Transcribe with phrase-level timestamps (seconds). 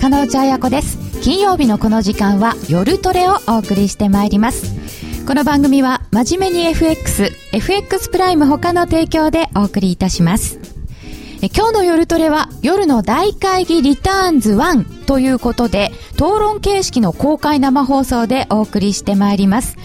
[0.00, 4.74] 加納内彩子です金曜日のこの時間は夜トレをお送りしてまいります。
[5.26, 10.58] この番組は真面目に FX FX プライム他の提供でお送りいたします。
[11.40, 19.76] え今日の夜トレは夜の大会議リターンズ1ということで討論形式の公開生放送でお送りしてまいります。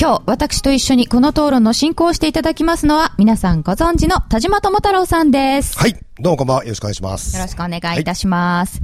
[0.00, 5.78] 今日私と一緒にこの討論の進行をしていただきますのは皆さんご存知の田島智太郎さんです。
[5.78, 6.07] はい。
[6.20, 6.64] どうもこんばんは。
[6.64, 7.36] よろしくお願いします。
[7.36, 8.80] よろしくお願いいたします。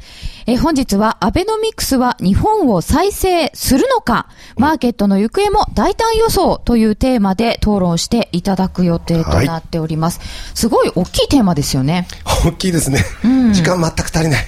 [0.47, 10.21] えー本日はアベノミクスは日本を再生するのか、マーケットの行方も大胆予想というテーマで討論していただく予定となっております。
[10.55, 12.07] すごい大きいテーマですよね。
[12.47, 13.05] 大きいですね。
[13.53, 14.45] 時間全く足りない。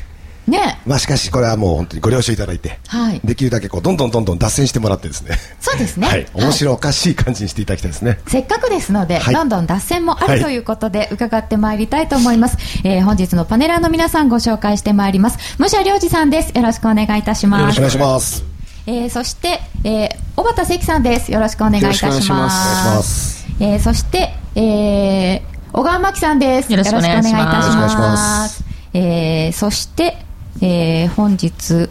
[0.47, 0.79] ね。
[0.87, 5.37] まあしかしこれはもう本当にご了承いただいて、はいできるだけこうどんどんどんどん脱線してもらってですね。
[5.61, 6.27] そうですねはい。
[6.35, 8.19] 面白おかしい感じにしていただきたいですね。
[8.27, 12.57] せっかくですので、はいどんどん脱線もあはいるということで、伺ってまいりたいと思います。
[12.85, 15.39] えー本日のパネラーの皆さんご紹介してまいります。
[15.59, 16.51] 武者良二さんです。
[16.57, 17.79] よろしくお願いいたします。
[17.79, 18.45] お願いします。
[18.87, 21.33] えーそして、えー小畑関さんです。
[21.33, 22.15] よろしくお願いいたします。
[22.15, 23.47] よろしくお願いします。
[23.59, 26.71] えーそして、えー小川真紀さんです。
[26.73, 28.09] よろしくお願いしますよろしくお願いいたしよろししま。
[28.11, 30.17] ますえーそして、
[30.61, 31.89] えー本日、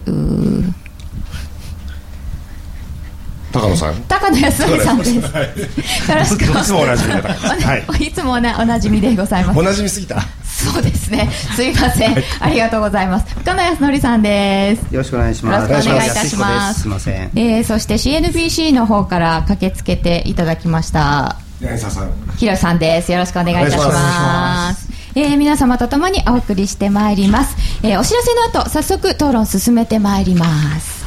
[3.52, 3.96] 高野さん？
[4.08, 5.12] 高野康則さんです。
[5.16, 7.60] よろしくお願い いつもおなじみで高野さん。
[7.62, 8.04] はい。
[8.04, 9.64] いつもおなおなじみでございますお。
[9.64, 10.22] なじみすぎた。
[10.44, 11.30] そうですね。
[11.56, 12.16] すいません。
[12.40, 13.26] ありがとうございます。
[13.40, 14.82] 深野康則さんです。
[14.94, 15.70] よろしくお願いします。
[15.72, 16.48] よろしくお願いいたしま。
[16.70, 16.82] ですす。
[16.82, 17.32] すみません。
[17.36, 21.38] えーそして CNBC の方から駆けつけていただきました。
[21.62, 22.10] 柳沢さん。
[22.38, 23.12] ひろしさんです。
[23.12, 23.78] よろしくお願いいたし。
[23.78, 27.56] ますえー皆様と共にお送りしてまいります。
[27.84, 30.46] えーお知らせの後、早速討論進めてまいりま
[30.80, 31.06] す。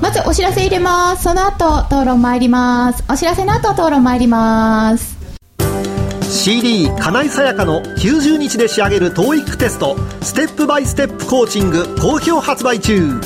[0.00, 1.24] まずお知らせ入れます。
[1.24, 3.02] その後、討論参ります。
[3.10, 5.16] お知らせの後、討論参ります。
[6.22, 13.20] CD 金井さやかの90日で仕上げる TOEIC テストステップバイステップコーチング好評発売中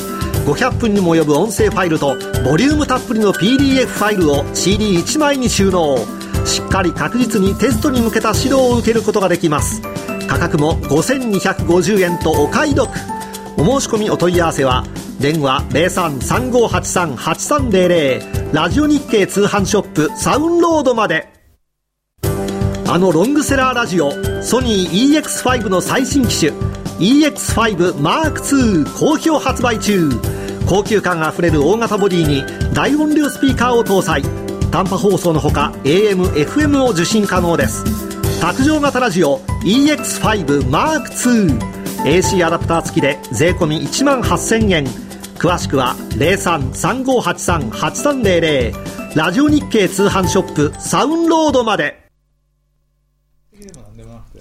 [0.47, 2.15] 500分にも及ぶ音声ファイルと
[2.45, 5.99] ボリュームたっぷりの PDF ファイルを CD1 枚に収納。
[6.45, 9.83] しっかり確実にテストに向けた指導を受けることができます。
[10.29, 12.89] 価格も5250円とお買い得。
[13.59, 14.85] お申し込みお問い合わせは
[15.19, 21.35] 電話0335838300ラジオ日経通販ショップサウンロードまで。
[22.89, 24.13] あのロングセラーラジオ
[24.43, 26.53] ソニー EX5 の最新機種。
[26.99, 30.11] EX5M2 好評発売中。
[30.67, 32.43] 高級感あふれる大型ボディに
[32.75, 34.25] 大音量スピーカーを搭載。
[34.71, 37.85] 短波放送のほか AM、FM を受信可能です。
[38.41, 44.85] 卓上型ラジオ EX5M2AC アダプター付きで税込1万8000円。
[45.39, 52.06] 詳しくは0335838300ラジオ日経通販ショップサウンロードまで。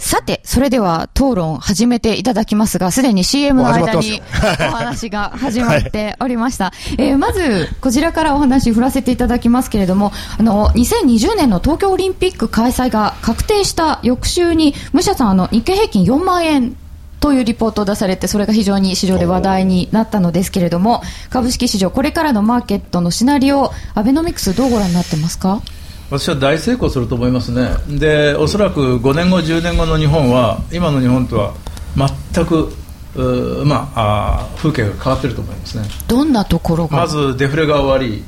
[0.07, 4.21] さて、それでは討論始めていただきますが、すでに CM の間に
[4.59, 6.71] お話が始まっておりました。
[6.99, 16.77] えーまず、こちらからお話振らせていただきますけれども、あの、2020年の東京オリンピック開催が確定した翌週に、武者さん、あの、日経平均4万円
[17.19, 21.01] というリポートを出されて、それが非常に市場で話題になったのですけれども、
[21.31, 25.63] 株式市場、これからのマーケットのシナリオ、アベノミクスどうご覧になってますか？
[26.09, 31.53] 私は大成功すると思いますね、でおそらく5年後、10年後の日本は、今の日本とは
[31.95, 32.69] 全く、
[33.15, 36.97] うーまあ、あー風景が変わってると思いますね、どんなところが？
[36.97, 38.23] まずデフレが終わり、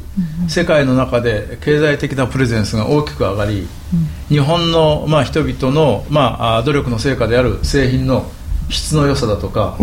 [0.47, 3.67] 世界の中で経済的なプレゼンスが大きく上がり、
[4.29, 8.31] 日本の、まあ、人々の、まあ、努力の成果である製品の
[8.69, 9.77] 質の良さだとか、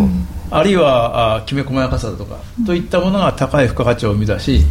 [0.50, 2.36] あるいはあーきめ細やかさだとか、
[2.66, 4.64] といったものが高い付加価値を生み出し、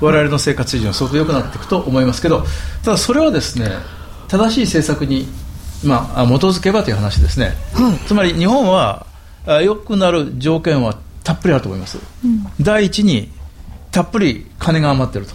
[0.00, 2.44] 我々の生活水準は相当良くなっていくと思いますけど、
[2.84, 3.70] ただそれはですね
[4.28, 5.26] 正しい政策に、
[5.84, 7.54] まあ、あ基づけばという話ですね、
[8.06, 9.06] つまり日本は
[9.46, 11.98] あ良くなる条件はたっぷりあると思います、
[12.60, 13.30] 第一に
[13.90, 15.34] たっぷり金が余ってると。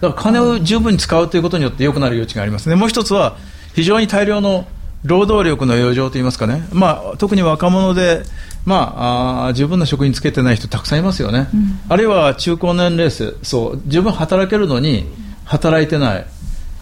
[0.00, 2.74] だから金を十分に使うということによって良くなる余地がありますね。
[2.74, 3.36] もう一つは
[3.74, 4.66] 非常に大量の
[5.04, 8.22] 労働力の余剰といいますかね、まあ、特に若者で、
[8.64, 11.48] まあ、あー十分な職に就けてない人たくさんいますよね、
[11.88, 15.06] あるいは中高年齢層そう十分働けるのに
[15.44, 16.26] 働いてない。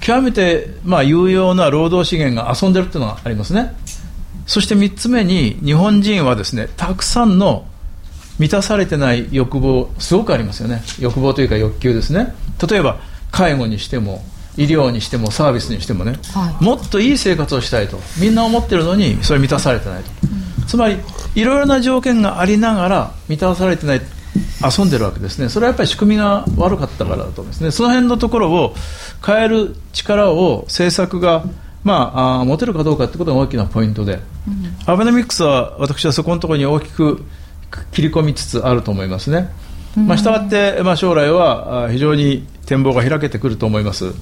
[0.01, 3.75] 極めて、まあ、有用な労働資源が遊んでるっていうのがありますね。
[4.47, 7.67] そして3つ目に日本人はですねたくさんの
[8.39, 10.83] 満たされてない欲望すごくありますよね。
[10.99, 12.35] 欲望というか欲求ですね。
[12.69, 12.99] 例えば
[13.31, 14.25] 介護にしても
[14.61, 16.65] 医療にしてもサービスにしてもね、はい。
[16.65, 17.99] もっといい生活をしたいと。
[18.21, 20.11] みんな思ってるのにそれ満たされてないと、
[20.67, 20.99] つまり
[21.35, 24.03] いろいろな条件がありながら満たされてない
[24.63, 28.75] 遊んでるわけですね、それはやっぱり仕組みが悪かったからだと思いますね、その辺のところを
[29.25, 31.45] 変える力を政策が、
[31.83, 37.25] まあ、あ持てるかどうかということが大きなポイントで、うん、アベノミクスは私はそこのところに大きく
[37.93, 39.49] 切り込みつつあると思いますね。
[39.97, 44.13] まあ、したがって、まあ、将来は非常に展望が開けてくると思います。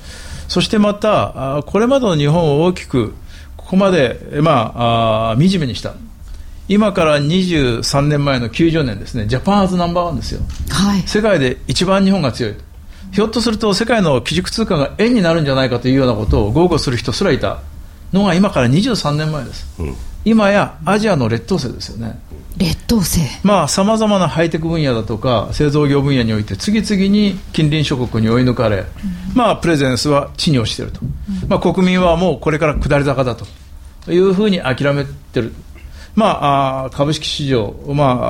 [0.48, 3.14] そしてまた、これまでの日本を大きく、
[3.56, 5.94] ここまで、まあ、惨めにした。
[6.68, 10.40] 今から23年前の90年ですね、ジャパンアズナンバーワンですよ。
[10.70, 12.54] はい、世界で一番日本が強い。
[13.10, 17.62] ひょっとすると世界の基軸通貨が円になるんじゃないかというようなことを豪語する人すらいた
[18.12, 19.66] のが今から23年前です。
[19.78, 22.18] うん、今やアジアの劣等生ですよね。
[22.56, 28.86] 劣等生まあさまざまなハイテク分野だとか製造業分野において次々に近隣諸国に追い抜かれ、うん、
[29.34, 33.46] まあプレゼンスは地に落ちていると、うん、まあ、国民はもうこれから下り坂だと。
[34.12, 35.52] いうふうに諦めてる、
[36.14, 37.74] まあ、あ株式市場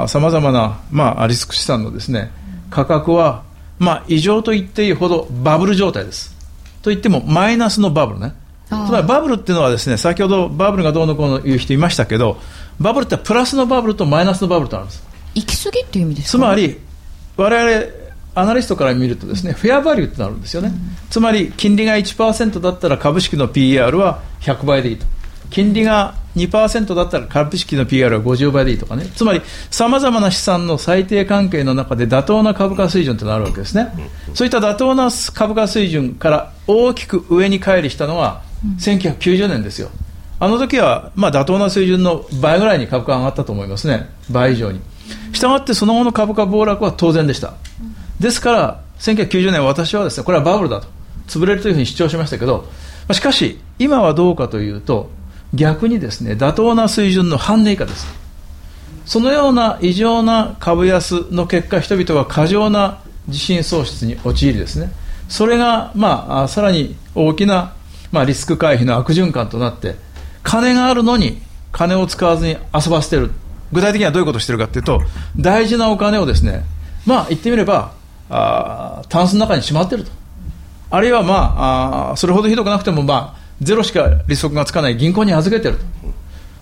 [0.09, 2.31] さまざ、まな、まあ、リスク資産のですね
[2.71, 3.45] 価格は、
[3.79, 6.37] まあ、異常と言っていいほどバブル状態です。
[6.83, 8.35] と言ってもマイナスのバブルね
[8.69, 12.39] つまりバブルっていうのはですね先ほどバブルがどうのこうのいう人いましたけど
[12.79, 16.79] バブルってプラスのバブルとマイナスのバブルとあるんです行き過ぎっていう意味ですか、つまり
[17.37, 17.87] 我々
[18.35, 25.07] アナリストから見るとですね、フェアバリューってなるんですよね、うん、つまり金利が1%だったら株式の PR は100倍でいいと。
[25.51, 33.89] 金利が2%だったら株式の PR は50倍でいいとかね、つまりさまざまな資産の最低関係の中で妥当な株価水準となるわけですね、
[34.35, 38.43] そういった妥当な株価水準から大きく上に乖離したのは
[38.79, 39.91] 1990年ですよ。
[40.41, 44.81] あの時はまあ妥当な水準の倍ぐらいに株価が上がったと思いますね、倍以上に。
[45.33, 47.55] したがってその後の株価暴落は当然でした。
[48.21, 50.89] ですから、1990年、私はですねこれはバブルだと、
[51.27, 52.69] 潰れるというふうに主張しましたけど、
[53.13, 55.11] しかし、今はどうかというと、
[55.55, 58.07] 逆にですね妥当な水準の半値以下です。
[59.07, 64.93] そのような異常な株安の結果、人々は過剰な自信喪失に陥りですね、
[65.29, 67.73] それが、まあ、さらに大きな、
[68.13, 69.97] まあ、リスク回避の悪循環となって、
[70.43, 71.41] 金があるのに
[71.73, 73.31] 金を使わずに遊ばせてる。
[73.73, 75.03] 具体的にはどういうことをしてるかというと、
[75.37, 76.65] 大事なお金をですね、
[77.07, 77.93] まあ言ってみれば、
[78.31, 80.11] あタンスの中にしまっていると。
[80.91, 85.79] あるいはまあ、あそれほどひどくなくても、まあ、ゼロしか利息がつかない銀行に預けてる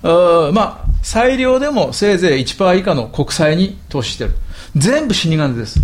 [0.02, 0.52] と。
[0.52, 4.34] まあ、最良でもせいぜい1%以下の国債に投資してる。
[4.76, 5.80] 全部死に金です。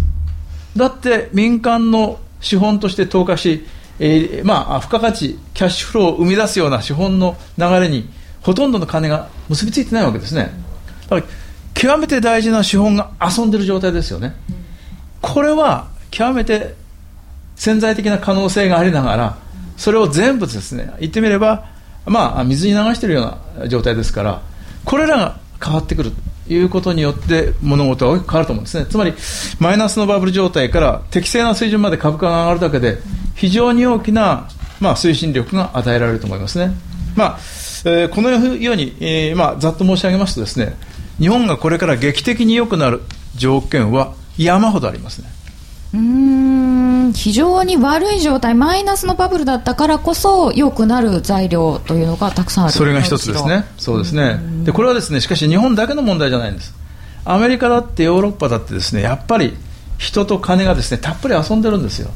[0.77, 3.65] だって民間の資本として投下し、
[3.99, 8.09] えー、まあ、付加価値、キャッシュフローを生み出すような資本の流れに、
[8.41, 10.51] ほとんどの金が結びついてないわけですね。
[11.09, 11.33] だから
[11.75, 14.35] 極めて大事な資本が遊んでる状態ですよね。
[15.21, 16.75] これは極めて
[17.57, 19.39] 潜在的な可能性がありながら、
[19.77, 21.67] それを全部ですね、言ってみれば、
[22.07, 24.43] まあ、水に流しているような状態ですから、
[24.85, 26.11] これらが変わってくる
[26.47, 28.87] ということによって物事は大きく変わると思うんですね。
[28.87, 29.15] つまり、
[29.61, 32.99] マイナスのバブル状態から適正な水準まで株価が上がるだけで、
[33.35, 34.49] 非常に大きな、
[34.81, 36.73] まあ、推進力が与えられると思いますね。
[37.17, 37.39] まあ
[37.85, 40.77] えー、このように、えーまあ、ざっと申し上げますとですね、
[41.19, 43.03] 日本がこれから劇的に良くなる
[43.37, 45.29] 条件は山ほどありますね。
[45.95, 56.75] うん非常に悪い状態、マイナスのバブルだったからこそ、良くなる材料というのがたくさんあるそれが一つですね、そうですねでこれはですねしかし日本だけの問題じゃないんです、
[57.27, 59.55] アメリカだってヨーロッパだってですねやっぱり
[59.99, 62.11] 人と金がですねたっぷり遊んでるんですよ。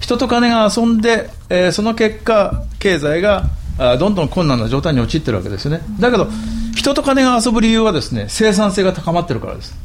[0.00, 3.44] 人と金が遊んで、えー、その結果、経済が
[3.78, 5.80] あどんどん困難な状態に陥ってるわけですよね。
[6.00, 6.28] だけど、
[6.76, 9.76] 人と金が遊ぶ理由はですね、生産性が高まってるからです。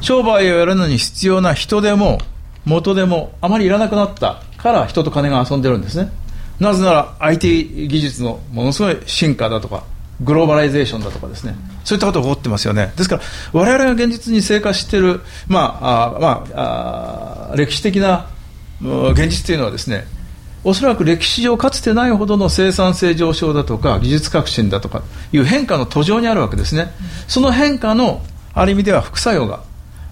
[0.00, 2.18] 商売をやるのに必要な人でも、
[2.64, 6.10] 元でも、あまりいらなくなったから人と金が遊んでるんですね。
[6.58, 9.84] なぜなら IT 技術のものすごい進化だとか、
[10.20, 12.92] グローバライゼーションだとかですね、そういったことが起こってますよね。
[12.96, 13.22] ですから、
[13.52, 18.26] 我々が現実に生活している、まあ、あまああ、歴史的な
[18.80, 20.06] 現実というのはですね
[20.64, 26.88] おそらく歴史上かつてないほどの生産性上昇だとか技術革新だとかいう変化の途上にあるわけですね、
[27.26, 28.22] その変化の
[28.54, 29.62] ある意味では副作用が、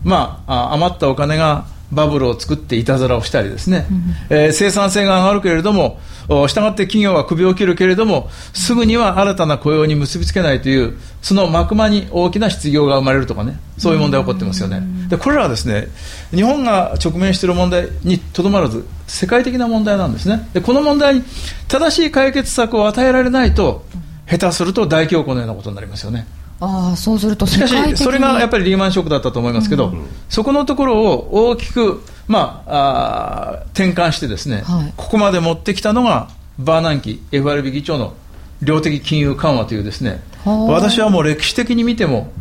[0.05, 6.01] まあ、余ったお金がバブルを作っていたずらをしたりですね、うん、えー、生産性が上がるけれども、
[6.49, 14.83] したがって企業は首を切るけれども、すぐには新たな雇用に結びつけないという、その幕間に大きな失業が生まれるとかね、そういう問題が起こってますよね。
[15.09, 15.89] で、これらはですね、
[16.35, 20.49] 日本が直面している問題にとどまらず、世界的な問題なんですね。
[20.53, 21.23] で、この問題に
[21.69, 23.85] 正しい解決策を与えられないと、
[24.29, 26.27] 下手すると大恐慌のようなことになりますよね。
[26.61, 38.15] あそうするとしかし、それがやっぱりリーマンショックだったと思いますけど、うん、そこのところを大きく、まあ、あ転換してですね、はい、ここまで持ってきたのがバーナンキ FRB 議長の
[38.63, 42.33] 量的金融緩和というですね私はもう歴史的に見ても、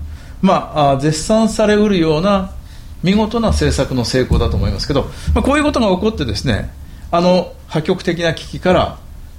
[0.41, 2.51] まあ、絶賛されうるような
[3.03, 5.03] 見事な政策の成功だと思いますけど、
[5.33, 6.71] まあ、こういうことが起こってですね
[7.11, 8.97] あの破局的な危機から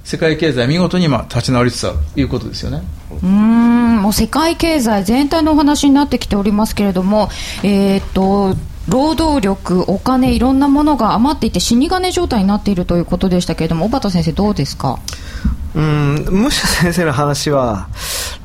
[0.09, 2.81] 世界経済見事にまあ立ち直りつつあるということですよね。
[3.21, 3.97] うん。
[4.01, 7.27] もう世界経済全体のお話になってきておりますけれども、
[7.61, 8.55] えー、っと
[8.87, 14.97] 労働力、お金、いろんなものが余っていて死に金状態になっているということでしたけれども、小畑先生、どうですか？
[15.75, 16.23] うん。
[16.23, 17.89] 武者先生の話は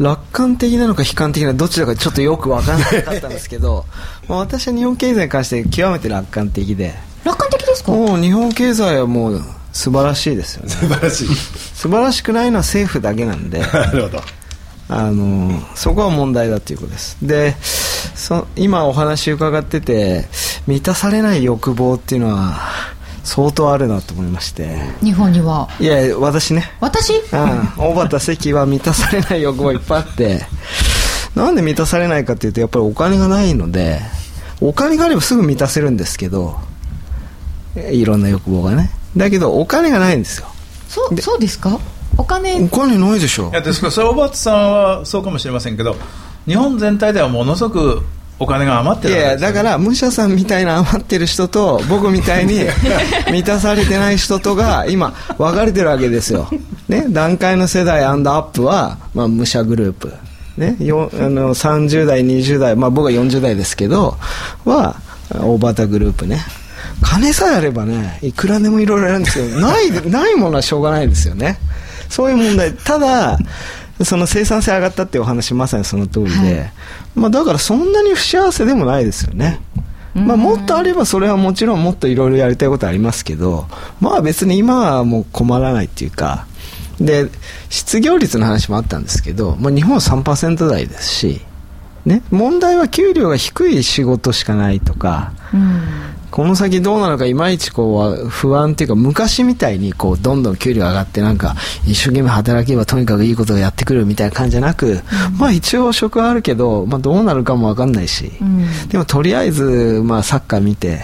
[0.00, 3.84] 楽観的なのか悲観的などちらかちょっとよく分からなかったんですけど
[4.28, 6.92] まあ私は日本経済に関して極めて楽観的で。
[7.22, 7.92] 楽観的ですか？
[7.92, 10.70] もう日本経済はもう素晴らしいですよね。
[10.70, 11.26] 素晴らしい。
[11.74, 14.22] 素晴らしくないのは政府だけなんで なるほど。
[14.88, 17.16] あのそこは問題だということです。
[17.22, 17.56] で
[18.14, 20.26] そ今お話伺ってて
[20.66, 22.60] 満たされない欲望っていうのは
[23.24, 24.76] 相当あるなと思いまして。
[25.02, 25.68] 日本には？
[25.80, 26.70] いや私ね。
[26.80, 27.14] 私？
[27.14, 27.68] うん。
[27.78, 30.44] 小畑関は満たされない欲望いっぱいあって。
[31.34, 34.02] なんで満たされないかっていうとやっぱりお金がないので
[34.60, 36.58] お金があればすぐ満たせるんですけど
[37.74, 40.46] えいろんな欲望がねだけどお金がないんですよ。
[40.88, 41.78] そうそうですか？
[42.18, 42.62] お金。
[42.64, 43.48] お金ないでしょ。
[43.50, 43.86] いやですか？
[43.86, 45.96] らそれ小畑さんはそうかもしれませんけど
[46.46, 48.02] 日本全体ではものすごく
[48.38, 52.60] お金が余っているわけですよやだから武者さんみたいな余ってる人と僕みたいに
[53.30, 56.48] 満たされてない人とが今分かれてるわけですよ、
[56.88, 60.12] ね、段階の世代アンドアップは、まあ、武者グループ、
[60.56, 64.16] ね、よあの30代20代、まあ、僕は40代ですけど
[64.64, 64.96] は
[65.38, 66.44] 大畑グループね
[67.02, 71.58] 金さえあればねいくらでもいろいろやるんですけど ないないものはしょうがないですよね。
[72.08, 72.72] そういう問題。
[72.72, 73.38] ただ
[74.04, 76.70] その生産性上がったっていうお話まさにその通りで、
[77.14, 79.60] まあ、だからそんなに不幸せでもないですよね、
[80.14, 83.66] まあ、もっとあればそれはもちろんもっといろいろやりたいことありますけど
[84.00, 86.46] まあ別に今はもう困らないっていうか。
[87.00, 87.28] で
[87.68, 91.40] 失業率の話もあったんですけど、まあ、日本は3%台ですし、
[92.04, 95.32] ね、問題は給料が低い仕事しかないとか、
[96.32, 101.54] この先どうなのかいまいちこう不安っていうか昔みたいにこうどんどん給料上がってなんか
[101.86, 105.02] 一生懸命働けばとにかくいいことがやってくるみたいな感じじゃなく、
[105.38, 108.32] まあ一応職はあるけど、まあ、どうなるかも分かんないし、
[108.88, 111.02] でもとりあえずまあサッカー見て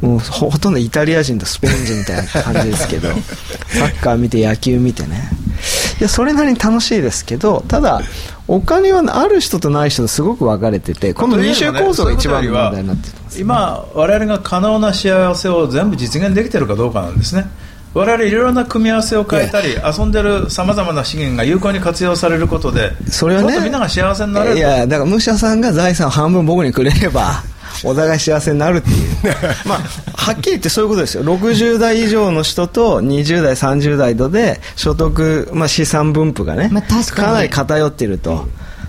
[0.00, 3.08] もうほほとんどイタリア人とスペイン人みたいな感じですけど
[3.68, 5.30] サッカー見て野球見てね
[6.00, 8.00] いやそれなりに楽しいですけどただ
[8.48, 17.46] お金はある人とない人とすごく分かれててこの二重構造が一番の問題になってます、ね、今我々が可能な幸せを全部実現できてるかどうかなんですね
[17.92, 27.42] 我々いろいろな組み合わせを変えたり遊んでるさまざまな資源が有効に活用されることでそれはねみんなが幸せになれるいやだから武者さんが財産を半分僕にくれれば
[27.84, 28.96] お互い幸せになるっていう。
[29.66, 29.80] まあ
[30.14, 31.24] はっきり言ってそういうことですよ。
[31.24, 37.32] 60代以上の人と20代30代とで所得、まあ、資産分布がね、まあ確かに。
[37.32, 38.48] なり偏っていると。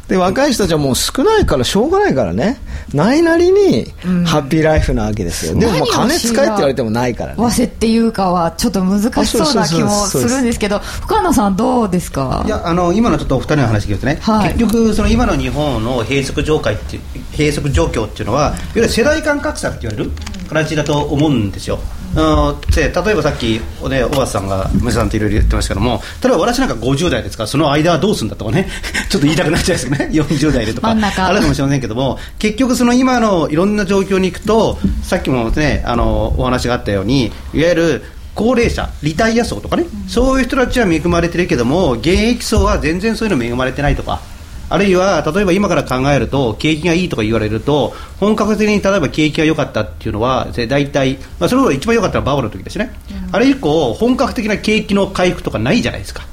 [0.09, 2.59] で若い人たちはもう少ないからしょうがないからね
[2.93, 3.85] ないなりに
[4.25, 7.41] ハッピーライフなわけですよ、でもまあ金使えって言われてもないからね。
[7.43, 12.43] わせっていうかはちょっと難しそうな気もするんですけど深野さんどうですか？
[12.45, 14.53] いやあの今のちょっとお二人の話聞くとね、はい。
[14.53, 16.99] 結局その今の日本の閉塞状態って
[17.37, 20.11] 閉塞状況っていうのは、いわゆる世代間格差って言われる
[20.49, 21.79] 形だと思うんですよ。
[22.13, 27.43] あので例えばさっき、ね、小畑さんが村さんといろいろ言ってましたけども例えば私なんか50代ですか？
[27.43, 28.67] らその間はどうするんだとかね。
[29.09, 30.89] ちょっと言いたくなっちゃうんですけどね 40代でとか。
[30.89, 30.93] あ
[31.33, 38.03] るかもしれませんけども結局その今のいろんな状況に行くとさっきもねあのお話があったようにいわゆる
[38.33, 44.21] 高齢者、リタイア層とかね、そういう人たちは恵まれてるけども、現役層は全然そういうの恵まれてないとか、
[44.69, 52.95] あるいは例えば今から考えると、景気がいいとか言われると、本格的に例えば景気が良かったっていうのは、で大体、まあ、それが一番良かったのはバブルの時ですね、
[53.33, 56.25] あれ以降、本格的な景気の回復とかないじゃないですか。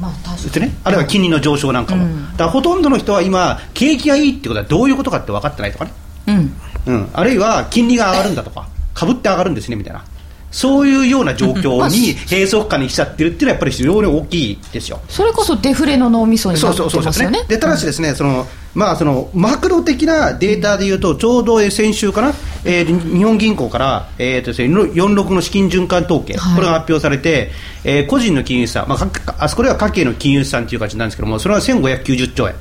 [0.00, 5.92] まあ確ですね、あるいは金利の上昇なんかも、だからほとんどの人は今、景気がいいってことはどういうことかって分かってないとかね、
[6.26, 6.52] うん。
[6.86, 10.04] うん、あるいは金利が上がるんだとか、株って上がるんですねみたいな、
[10.50, 15.00] そういうような状況に 閉塞感に来ちゃってるっていうのは、やっぱり非常に大きいですよ。
[15.08, 22.34] それこそデフレの脳みそになってそうそうそうますよねでただしですね、そのまあそのマクロ的なデータでいうとちょうどえー先週かな、
[22.64, 27.50] えー日本銀行からえーとですね46の資金循環統計、はいこれが発表されて、
[27.84, 32.54] えー個人の金融資産、まああそこでは家計の金融資産という形なんですけども、それは1590兆円。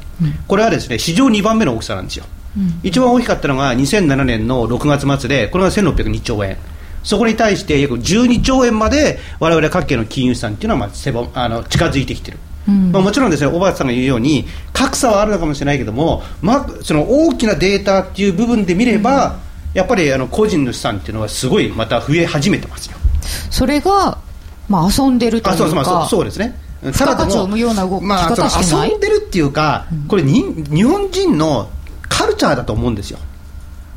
[0.47, 2.25] これはですね史上2番目の大きさなんですよ。
[2.83, 6.57] 一番大きかったのが2007年の6月末で、これが1602兆円。
[7.05, 10.93] そこに対して約12兆円まで我々家計の金融資産っていうのはま
[11.35, 12.37] ああの近づいてきてる。
[12.91, 19.37] まあ、もちろんですね、小畑さんが言うように、格差はあるのかもしれないけども、まあ、その大きなデータっていう部分で見れば、
[19.75, 22.97] やっぱりあの個人の資産っていうのはすごいまた増え始めてますよ。
[23.51, 24.17] それが
[24.67, 26.57] まあ遊んでるというかあそうそうまあそうそうですね。
[26.81, 31.69] 付加価値を生むような動きまあ、遊んでるっていうか、これに日本人の
[32.01, 33.19] カルチャーだと思うんですよ。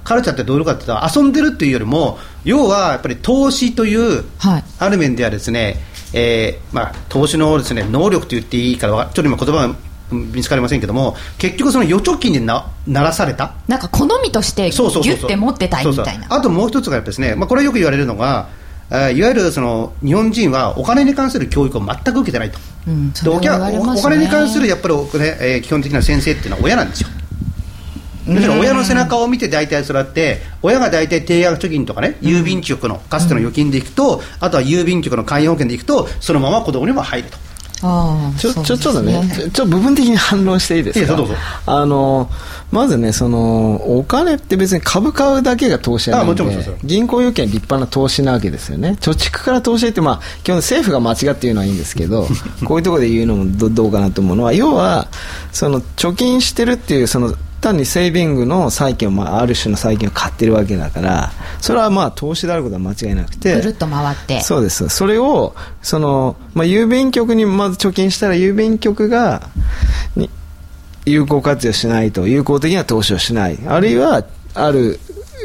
[0.09, 4.65] カルチャーってどういうかって言ったら遊んでるっていうよりも要はやっぱり投資という、はい。
[4.79, 5.77] ある面ではですね、
[6.15, 9.77] えーまあ、投資のですね能力と言っていいからわちょっと今言葉が
[10.11, 13.53] うん見つかりませんけども結局その預貯金になならされた。
[13.69, 15.23] なんか好みとしてギそうそうそうそう。
[15.23, 16.27] ュッて持ってたいみたいな。
[16.31, 18.49] あともう一つがですね、まあ、これはよく言われるのが、
[18.91, 23.13] えーいわゆるその日本人はお金に関する教育を全く受けてないと、うんね。
[23.27, 27.09] お金に関するやっぱりお金、えー基本的な先生っていうのは親なんですよ。
[28.29, 37.39] 要するに親の背中を見て大体それって親が大体定額貯金とかね郵便局のかつての預金でいくと、あとは郵便局の簡易保険でいくとそのまま子供にも入ると。
[37.81, 41.17] ああちょちょちょっとねちょちょ部分的に反論していいですか？
[41.67, 42.29] あの
[42.73, 46.43] まずねそのお金って別に株買うだけが投資じゃないんで
[46.83, 48.97] 銀行預金は立派な投資なわけですよね。
[49.01, 52.27] 貯蓄から投資ってまあ基本政府が間違って言うのはいいんですけど
[52.67, 55.07] こういうところで言うのもどどうかなと思うのは要は
[55.53, 64.41] その貯金してるっていうその単にセービングの債券を、まあ、ある種の債券を買ってるわけだからそれはまあ投資であることは間違いなくてぐるっと回って。
[64.41, 64.89] そうです。
[64.89, 69.49] それをその、まあ、郵便局にまず貯金したら郵便局が
[70.17, 70.31] に
[71.05, 73.59] 有効活用しないと有効的な投資をしない。
[73.67, 74.25] あるいは
[74.55, 75.01] ある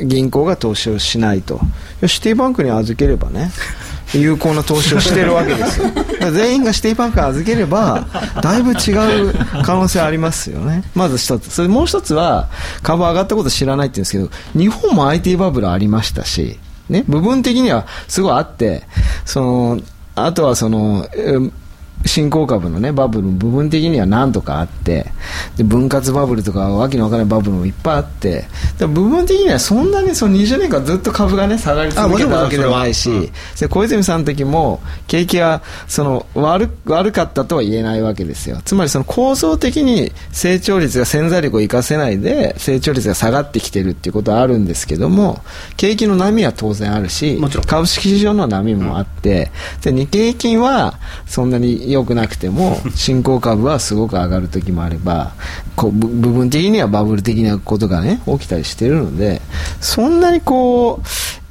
[0.06, 1.60] 銀行が投資をしないと。
[2.08, 3.52] シティバンクに預ければね
[4.14, 5.88] 有効な投資をしてるわけですよ。
[6.32, 8.08] 全員がシティパンク預ければ
[8.42, 8.92] だいぶ違
[9.30, 10.84] う可能性ありますよね。
[10.96, 11.52] まず一つ。
[11.52, 12.48] それもう一つは
[12.82, 18.84] 株上がったこと知らないって言うんですけど日本も IT バブルありましたしね、部分的にはすごいあって、
[19.26, 19.82] その
[20.16, 21.08] あとはその、
[22.06, 25.12] 新興株のね、バブルも部分的には何とかあって、
[25.58, 28.46] で分割バブルとかわけのわからないバブルもいっぱいあって、
[28.78, 38.60] で部分的にはそんなにその20年間ずっと株がね、下がり続けたわけでもないし、で小泉さんの時も景気はその悪悪かったとは言えないわけですよ。
[38.66, 45.42] つまりその構造的に成長率が潜在力を生かせないで成長率が下がってきてるっていうことはあるんですけども、
[45.78, 55.34] 景気の波は当然あるし株式市場の波もあって、で日経平均はそんなに良くなくても、 新興株はすごく上がる時もあれば、
[55.76, 59.42] こうぶ部分的にはバブル的なことがね、起きたりしてるので、
[59.80, 61.43] そんなにこう、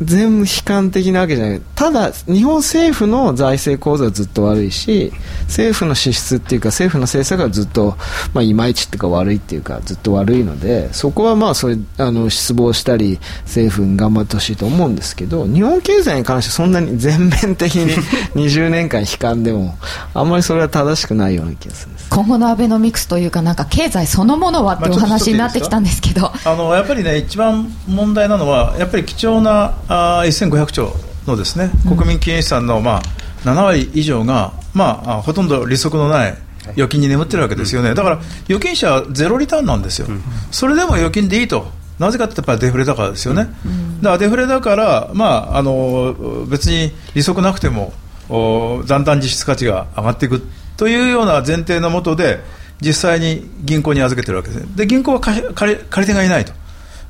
[0.00, 1.62] 全部悲観的なわけじゃない。
[1.74, 7.96] ただ、日本政府の財政構造はずっと悪いし、政府の支出っていうか、政府の政策がずっと、
[8.32, 17.92] まあ、いまいちっていうか悪いっていうか、ずっと悪いので、そこはまあ、それ、あの、失望したり、政府に頑張ってほしいと思うんですけど、日本経済に関してそんなに全面的に
[18.40, 19.76] 20年間悲観でも、
[20.14, 22.06] あんまりそれは正しくないような気がするんです。
[22.10, 30.94] 今後のアベノミクスというかなんか経済そのものはっていうお話になってきたんですけど、あのやっぱりね、一番問題なのは、やっぱり貴重なあー1500兆
[31.26, 33.02] のですね、国民金融資産の、まあ、
[33.44, 36.34] 7割以上が、まあ、あほとんど利息のない
[36.72, 40.08] 預金に眠ってるわけですよね、だから預金者はゼロリターンなんですよ、
[40.50, 41.76] それでも預金でいいと。
[41.98, 43.48] なぜかってやっぱりデフレだからですよね、
[44.00, 47.92] だからデフレだから、まあ、あの別に利息なくても
[48.28, 50.46] おだんだん実質価値が上がっていく
[50.76, 52.38] というような前提のもとで
[52.80, 54.68] 実際に銀行に預けてるわけですね。
[54.76, 56.52] で銀行は借り手がいないと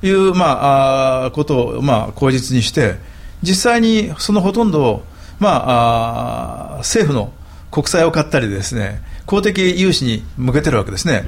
[0.02, 2.96] いう、まあ、ことを、まあ、口実にして
[3.42, 5.02] 実際にそのほとんどを、
[5.38, 7.32] まあ、政府の
[7.70, 11.24] 国債を買ったりですね公的融資に向けてるわけですね。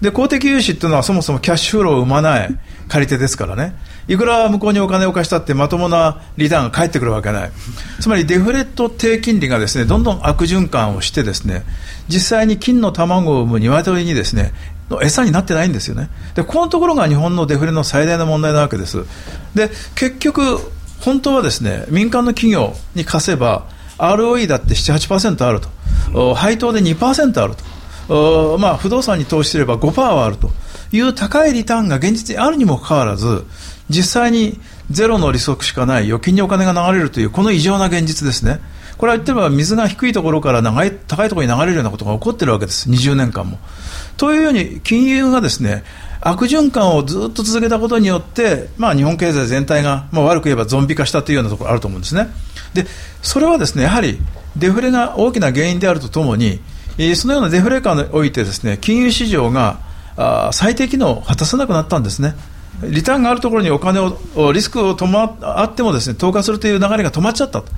[0.00, 2.58] で公的融資っていうのはそもそもキャッシュフローを生まない
[2.88, 3.76] 借り手ですからね、
[4.08, 7.52] いくら向こうにお金を貸したってまともなリターンが返ってくるわけない、
[8.00, 11.62] つまりデフレと低金利がですねどんどん悪循環をして、ですね
[12.08, 14.52] 実際に金の卵を産む鶏にですね
[14.92, 19.04] の餌になってないんですよね、でこのところが日本のデフレの最大の問題なわけです。
[19.54, 20.58] で結局
[21.00, 23.66] 本当はですね民間の企業に貸せば
[23.98, 25.60] ROE だって7、8%ある
[26.12, 27.72] と、配当で2%あると。
[28.58, 30.50] まあ、不動産に投資すれば5%はあると
[30.90, 33.44] いう高いリターンが現実にあるにもかかわらず
[33.88, 38.60] 実際にゼロの利息しかない預金にお金が流れるというこの異常な現実ですね
[39.02, 43.58] これは言ってみれば水が低いところから長い高いところに流れるようなことが起こっているわけです20年間も。
[44.16, 45.82] というように金融がですね
[46.20, 52.28] 悪循環をずっと続けたことによって、まあ、日本経済全体が、まあ、悪く言えばゾンビ化したというようなところがあると思うんですね。
[52.74, 52.86] で
[53.22, 54.20] それはですねやはり
[54.56, 56.60] デフレが大きな原因であるとともに
[56.96, 59.80] えーそのようなデフレ下においてですね金融市場が
[60.16, 62.36] あ最低機能を果たせなくなったんですね。
[62.84, 67.68] リターンがあるところにお金を、おリスクを伴あってもですね投下するという流れが止まっちゃったと、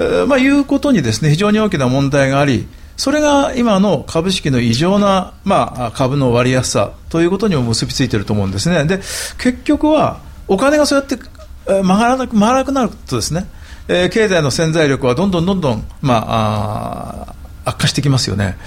[0.00, 2.66] えーまあ、いうことにですね非常に大きな問題があり、
[2.96, 8.84] それが今の株式の異常な、まあ、株の割安さということにも結びついていると思うんですね。
[8.84, 8.98] で
[9.38, 11.18] 結局はお金がそうやって
[11.66, 13.46] えー曲がらなく回らなくなるとですね、
[13.88, 18.58] えー経済の潜在力はどんどんどんどん、まあ、あー悪化してきますよね。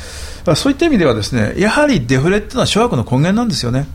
[0.56, 3.86] そういった意味ではですね、やはりデフレっていうのは諸悪の根源なんですよね。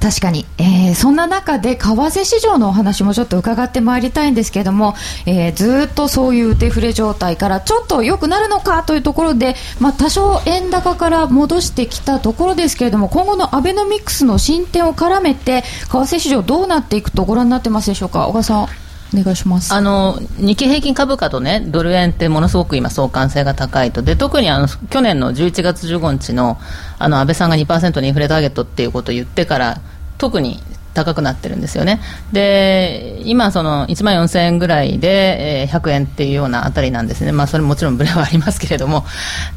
[0.00, 4.94] 確かに、えー、そんな中で為替市場のお話もちょっと伺ってまいりたいんですけれども、
[5.26, 18.26] えー、ずっとそういうデフレ状態からちょっと良くなるのかというところで、まあ、多少円高から戻してきたところですけれども今後のアベノミクスの進展を絡めて為替市場どうなっていくとご覧になってますでしょうか？
[18.26, 18.68] 小川さん。
[19.12, 19.74] お願いします。
[19.74, 26.58] あの日経平均株価と、ね、ドル円ってものすごく今、相関性が高いと、で特にあの去年の11月15日の
[26.98, 29.80] あの安倍さんが2%のインフレターゲットっていうことを言ってから、
[30.20, 30.60] 特に
[30.92, 32.00] 高くなってるんですよね。
[32.30, 37.32] で、今、その1万4000円ぐらいで、え、100円っていうようなあたりなんですね。
[37.32, 39.06] まあ、それもちろんブレはありますけれども。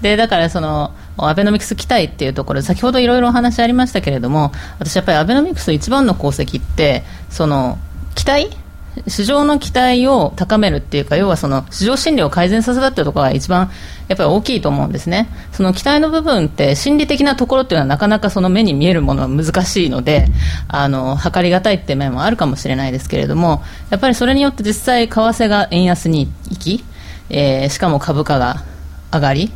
[0.02, 7.78] で、だからその、アベノミクス期待っていうところ、先ほどいろいろお話ありましたけれども、私やっぱりアベノミクス一番の功績って、その、
[8.15, 8.56] 期待
[9.08, 13.72] 市場の期待を高めるっていうか、要はその市場心理を改善させたっていうところが一番
[14.08, 15.30] やっぱり大きいと思うんですね。
[15.52, 20.28] その期待の部分って心理的なところっていうのはなかなかその目に見えるものは難しいので、
[20.68, 26.84] あの、測りがたいって面もあるかもしれないですけれども、やっぱりそれによって実際為替が円安に行き、
[27.30, 28.64] えー、しかも株価が
[29.12, 29.52] 上がり、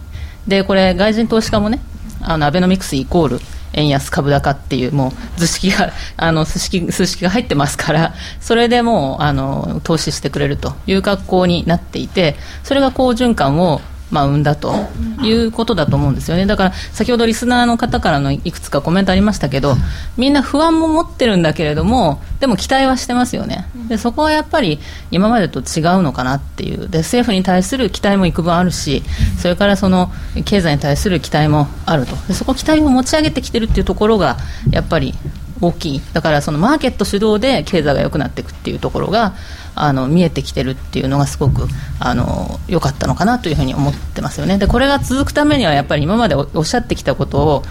[0.47, 1.79] で、これ外人投資家もね、
[2.21, 3.39] あの、アベノミクスイコール、
[3.77, 14.73] 円安株高っていうもう図式が あの数式数式が入ってますからそれでもうあの投資してくれるという格好になっていてそれが好循環をまあ、生んだと
[15.21, 19.75] いうことだと思うんですよね、だから先ほどリスナーの方からのいくつかコメントありましたけど、
[20.15, 24.79] みんな不安も持ってるんだけれども、でも期待はしてますよね、でそこはやっぱり
[25.11, 26.87] 今までと違うのかなっていう。
[26.87, 29.03] で、政府に対する期待も幾分あるし、
[29.37, 30.11] それからその
[30.45, 34.37] 経済に対する期待もあると、でそこ、期待を持ち上げてきてるっていうところが、
[34.69, 35.13] やっぱり
[35.59, 39.33] 大きい、だからそのマーケット主導で経済が良くなっていくっていうところが、
[39.83, 41.67] あの見えてきてるっていうのがすごく
[41.99, 44.57] あの良かったのかなというふうに思ってますよね。
[44.57, 47.63] でこれが続くためにはやっぱり今までおっしゃってきたことを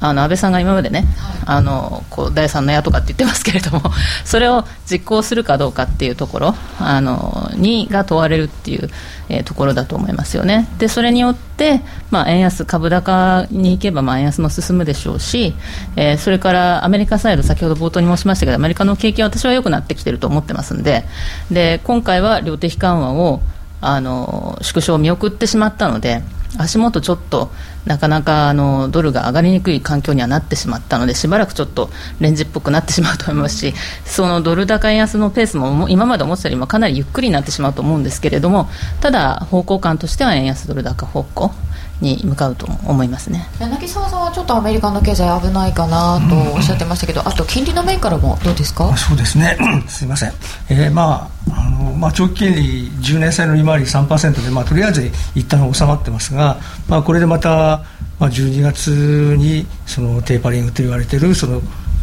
[0.00, 1.04] あの安倍さんが今までね、
[1.44, 3.82] あのこう第三の矢とかって言ってますけれども、
[4.24, 8.88] それを実行するかどうかっていうところあのにが問われるっていう、
[9.28, 10.66] えー、ところだと思いますよね。
[10.78, 15.54] でそれによって、まあ、円安株高に行けば、まあ、円安も進むでしょうし、
[15.96, 21.04] えー、それからアメリカサイド先ほど冒頭に申しましたけどアメリカの景気は私は良くなってきてると思ってますんで
[21.50, 23.42] で今回は量的緩和を
[23.82, 26.22] あの縮小を見送ってしまったので。
[26.58, 27.50] 足元ちょっと
[27.86, 38.68] なかなかあのドルが上がりにくい環境にはなってしまったのでしばらくちょっとレンジっぽくなってしまうと思いますしそのドル高円安のペースも今まで思ってたよりもかなりゆっくりになってしまうと思うんですけれども
[39.00, 41.52] ただ方向感としては円安ドル高方向
[42.00, 43.46] に向かうと思いますね。
[43.60, 48.96] 柳沢さんはちょっとアメリカの経済危ないかなとおっしゃってましたけど、あと金利の面からもどうですか？
[48.96, 49.56] そうですね。
[49.88, 50.32] すみません、
[50.68, 56.58] えー、まああのまあ、長期金利10年債の利回り3%で、まあ、とりあえず一旦収まってますが、
[56.88, 57.84] まあ、これでまた、
[58.18, 58.88] まあ、12月
[59.36, 61.60] にそのテーパリングと言われているその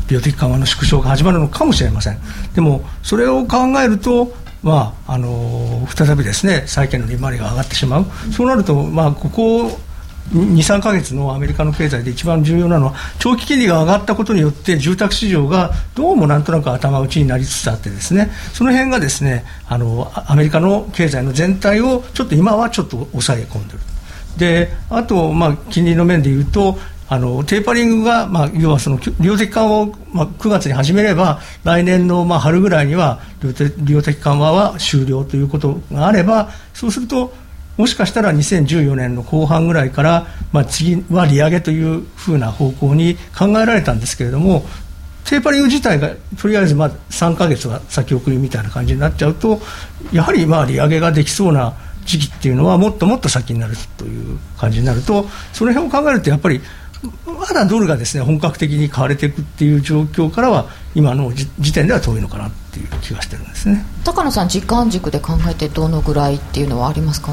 [0.10, 2.20] 病的緩和の縮小が始まるのかもしれません。
[2.56, 4.34] でもそれを考えると
[4.64, 9.80] まあ、あの再びですね債券の利回りが上がってしまう、そうなると、まあ、ここ
[10.34, 18.30] 23か月のアメリカの経済で一番重要なのは長期金利が上がったことによって住宅市場がどうもなんとなく頭打ちになりつつあってですね。
[18.54, 23.80] その辺がですねあのアメリカの経済の全体をちょっと今はちょっと抑え込んでる
[24.38, 26.78] であと、まあ、金利の面でいうと
[27.10, 33.20] あのテーパリングが、まあ、要はその量的緩和を、まあ、9月に始めれば来年の、まあ、春ぐらいには
[33.84, 37.34] 量的緩和は終了ということがあればそうすると
[37.78, 44.66] もしかしたら2014年の後半ぐらいから、まあ、次は利上げというふうな方向に考えられたんですけれども
[45.26, 46.10] テーパリング自体が
[46.40, 49.60] とりあえずまあ3か月は先送りみたいな感じになっちゃうと
[50.12, 56.62] やはりまあ利上げができそうな時期っていうのはもっともっと先になるという感じになるとその辺を考えるとやっぱり
[57.26, 67.32] まだドルがですね本格的に買われていくっていう状況からは今の時点では遠いのかなっていう気がしてるんですね高野さん時間軸で考えてどのぐらいっていうのはありますか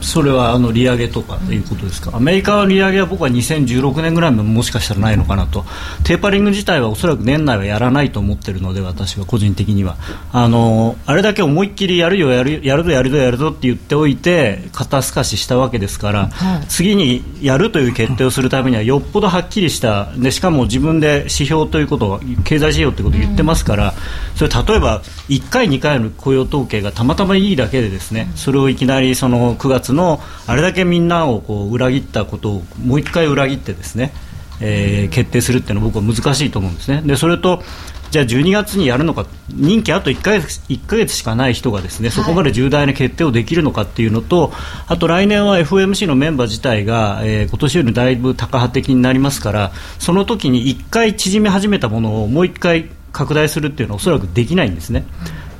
[0.00, 5.64] それはあの利上げとかということですか、アメリカの利上げは僕は2016年ぐらいももしかしたらないのかなと、
[6.04, 9.96] テーパリング自体はおそらく年内はやらないと思っているので、私は個人的には、
[10.32, 23.94] あのあれだけ思いっきりやるよ、やるやるぞ、やるぞ、やるぞって言っておいて、肩透かししたわけですから、はい、次にやるという決定をするためには、よっぽどはっきりしたで、しかも自分で指標ということを、経済指標ということを言ってますから、
[24.34, 34.12] それ例えば1回、2回の雇用統計がたまたまいいだけで、ですねそれをいきなりその9月のあれだけみんなをこう裏切ったことをもう一回裏切ってですね、
[34.60, 37.02] えー、決定するっていうのは僕は難しいと思うんですね。
[37.04, 37.62] でそれと
[38.10, 44.52] じゃあ12月にやるのか、任期あと1か月 ,1 ヶ月しかない人がですねそこまで重大な決定をできるのかっていうのと、
[44.86, 55.04] あと来年は FOMC のメンバー自体が、えー、今年よりだいぶ高派的になりますから、その時に1回縮め始めたものをもう1回拡大するっていうのはおそらくできないんですね。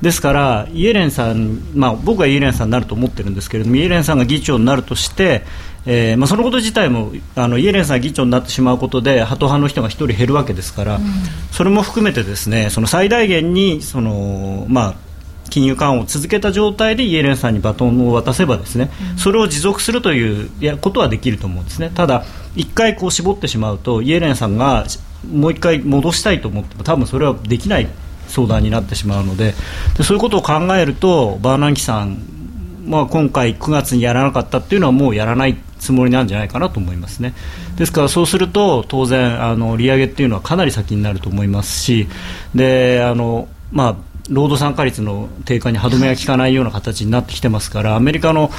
[0.02, 5.42] ですから、イエレンさん、まあ、僕はイエレンさんになると思ってるんですけれども、イエレンさんが議長になるとして、
[5.86, 11.02] えーまあ、そのこと自体もあのイエレンさんが議長になってしまうことでハト派の人が1人減るわけですから、うん、
[11.52, 14.94] それも含めてですねその最大限にその、まあ、
[15.48, 21.90] 金融緩和を続けた状態でイエレンさんにバトンを渡せばですね、うん、それを持続するというやことはできると思うんですね。
[21.94, 22.24] ただ、
[22.56, 24.86] 1回こう絞ってしまうとイエレンさんが
[25.30, 27.88] もう1回戻したいと思っても多分それはできない
[28.36, 29.54] 相談になってしまうので
[29.96, 32.18] でそういうことを考えるとバーナンキさん、
[32.84, 37.34] まあ、今回9月にやらなかったっていうのはもうやらないつもりなんじゃないかなと思いますね。
[37.76, 42.08] ですからそうすると当然あの利上げっていうのはかなり先になると思いますし
[42.54, 43.96] であの、まあ、
[44.30, 48.50] 労働参加率の低下に歯止めが効かないような形になってきてますからアメリカの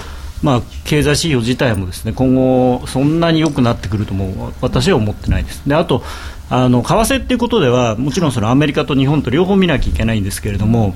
[0.44, 5.68] まあ、経済指標自体もですね今後、そんなに良くなってくるとも私は思ってないです。
[5.68, 6.04] であと
[6.50, 10.96] あの為替っていうことではもちろんそのアメリカと日本と両方見なきゃいけないんですけれども、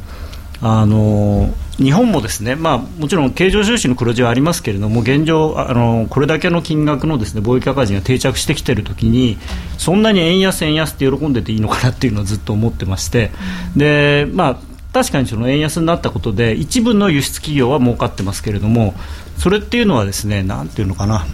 [0.61, 9.37] あの日本もですね、まあ、もちろん経常収支の黒字はありますけれども現状あのこれだけの金額のですね貿易赤字が定着してきているときに
[9.79, 13.31] そんなに円安、円安って喜んでていいのかなっていうのをずっと思ってまして
[13.75, 14.59] で、まあ、
[14.93, 18.93] 確かにその円安になったことで一部の輸出企業は儲かってますけれども
[19.37, 21.25] それっていうのはですねなんていうのかな。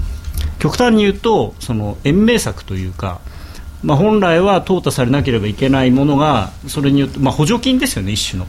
[0.60, 3.22] 極端に言うとその延命策というか
[3.84, 8.48] まあ、本来は淘汰されなければいけないものがそれによって、まあ、補助金ですよね、一種の。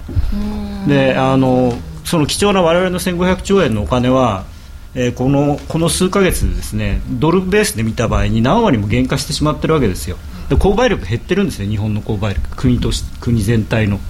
[0.88, 4.46] であのその貴重な我々の1500兆円のお金は、
[4.94, 10.16] えー、このこの数か月でですねドルベースで見た場合に何割も減価してしまってるわけですよ。
[10.48, 14.00] で購買力減ってるんですね、日本の購買力、国とし国全体の。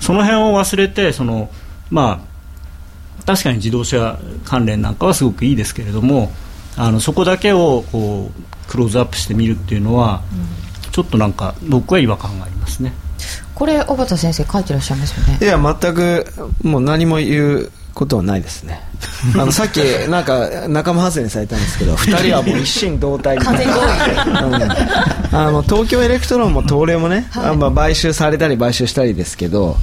[0.00, 1.50] その辺を忘れてその、
[1.90, 2.24] ま
[3.20, 6.32] あ、確かに自動車関連なんかはすごくいいですけれども
[6.76, 10.22] あのそこだけをこうクローズアップしてみるっていうのは、
[10.84, 12.92] うん、ちょっとなんか僕は違和感がありますね。
[13.54, 15.38] これ小畑先生書いてらっしゃいますよね。
[15.40, 16.26] いや全く
[16.62, 18.80] もう何も言うことはないですね。
[19.38, 23.74] あのさっきなんか仲間外れにされたんですけど2人はもう一心同体みたいな、
[25.32, 29.76] あの東京エレクトロンも東レもね、はい、まあ、買収されたり買収したりですけど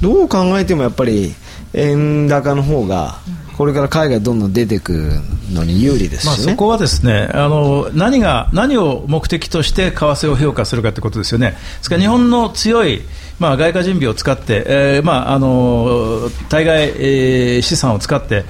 [0.00, 1.34] どう考えてもやっぱり
[1.74, 5.10] 円高の方が、うんこれから海外どんどん出てくる
[5.52, 11.50] のに有利です、ね、まあ、そこはですねあの何が何を目的として為替を評価するかということですよね。
[11.50, 13.02] ですから日本の強い
[13.38, 18.44] まあ、外貨準備を使って、えーまあ、あの対外、えー、資産を使って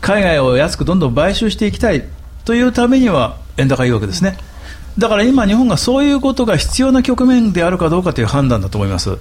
[0.00, 2.04] 海外を安くどんどん買収していきたい
[2.44, 4.36] というためには円高いいわけですね。
[4.98, 9.10] だから今、日本がそういうことが必要な局面であるかどうかという判断だと思います。
[9.10, 9.18] うん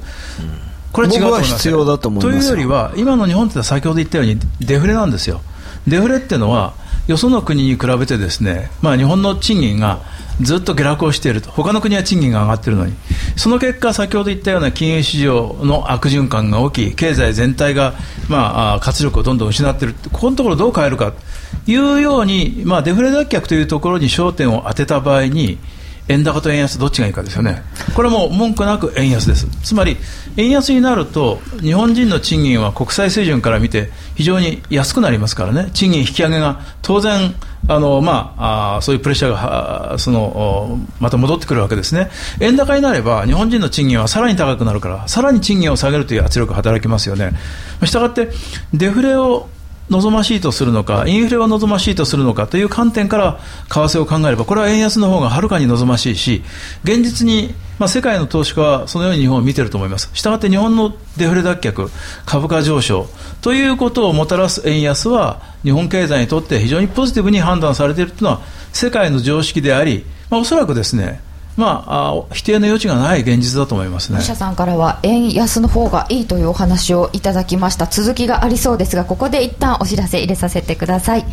[0.95, 5.41] これ違うと思います必要だと思いますというよりは、今の日本って先ほど言ったようにデフレなんですよ。
[5.85, 6.73] デフレっていうのは、
[7.07, 9.99] よその国に比べてですね、まあ、日本の賃金が
[10.41, 12.93] ずっと下落をしていると、他の国は賃金が上がっているのに、
[13.35, 17.93] その結果、先ほど言ったような金融市場の悪循環が起き、経済全体が、
[18.29, 21.11] まあ、活力をどんどん失っている、ここのところどう変えるか。
[21.11, 25.57] というように、まあ、デフレ脱却というところに焦点を当てた場合に、
[26.07, 27.63] 円高と円安どっちがいいかですよね、
[27.95, 29.97] これも文句なく円安です、つまり
[30.37, 37.33] 円安になると、日本人の賃金は国際水準から見て、非常に安くなりますからね、賃金引き上げが当然、
[37.67, 47.31] あのまあ、あそういうプレッシャーがそのまた戻ってくるわけですね、円高になれば、日本人の賃金はさらに高くなるから、さらに賃金を下げるという圧力が働きますよね。
[47.83, 48.29] したがって、
[48.73, 49.49] デフレを
[49.89, 56.43] 望ましいとするのか、インフレは望ましいとするのかという観点から為替を考えれば、これは円安の方がはるかに望ましいし、
[56.83, 60.09] 現実に、まあ、世界の投資家はそのように日本を見ていると思います。
[60.13, 61.89] したがって日本のデフレ脱却、
[62.25, 63.07] 株価上昇
[63.41, 68.41] ということをもたらす円安は、日本経済にとって非常にポジティブに判断されているというのは、
[68.73, 71.21] 世界の常識であり、まあ、おそらくですね、
[71.57, 74.21] まあ、あ否定の余地がない現実だと思いますね。
[74.21, 77.87] 社さんからは円安の方がいいというお話をいただきました。
[77.87, 81.25] 続きがありそうですがここで一旦お知らせ入れさせてください。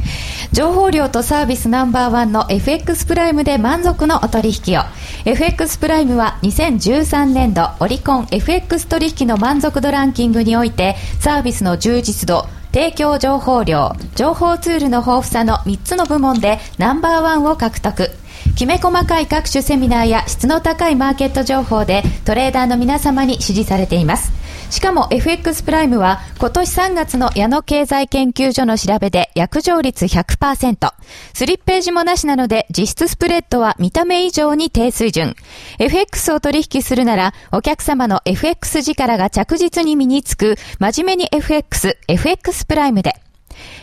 [0.52, 4.82] 情報量とサービスナンバーワンの FX プライムで満足のお取引を。
[5.24, 18.10] FX プライムは2013年度オリコン FX 取引の満足度ランキングにおいてサービスの充実度提供情報量情報ツールの豊富さの3つの部門でナンバーワンを獲得。
[18.56, 30.92] きめ細かい各種セミナーや質の高いマーケット情報でトレーダーの皆様に支持されていますしかも FX プライムは今年3月の矢野経済研究所の調べで約定率100%。
[31.34, 35.36] スリッページもなしなので実質スプレッドは見た目以上に低水準。
[35.78, 43.21] FX を取引するならお客様の FX 力が着実に身につく真面目に FX、FX プライムで。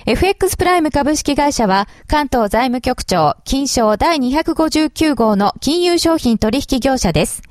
[0.05, 7.41] FX プライム株式会社は関東財務局長金賞第259号の金融商品取引業者です。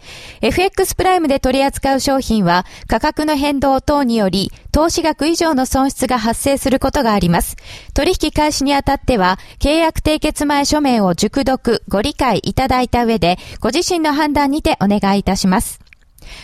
[0.41, 7.57] FX プライムで取り扱う商品は価格の変動等により投資額以上の損失が発生することがあります。
[7.95, 15.81] 取引開始にあたっては契約締結前書面を熟読、ご理解いただいた上でご自身の判断にてお願いいたします。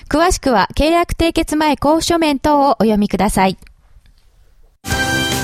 [0.08, 3.56] 詳しくは契約締結前交付書面等をお読みください。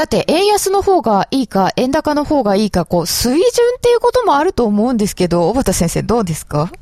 [0.00, 3.44] さて、円安の方がいいか、円高の方がいいか、こう、水準っ
[3.82, 6.72] ていうこともあると思うんですけど、小畑先生どうですか？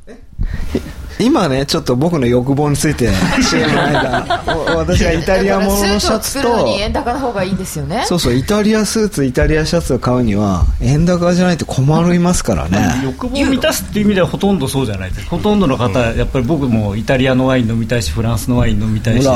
[1.19, 3.11] 今ね、ちょっと僕の欲望について、
[3.43, 4.43] CM の間、
[4.77, 8.05] 私がイタリアもののシャツと、円高の方がいいんですよね。
[8.07, 13.03] そうそう、イタリアスーツ、イタリアシャツを買うには、円高じゃないと困りますからね。
[13.03, 15.27] 欲望を満たすっていう意味ではほとんどそうじゃないです。
[15.27, 19.29] ほとんどの方、やっぱり僕もイタリアのワイン飲みたいし、フランスのワイン飲みたいし。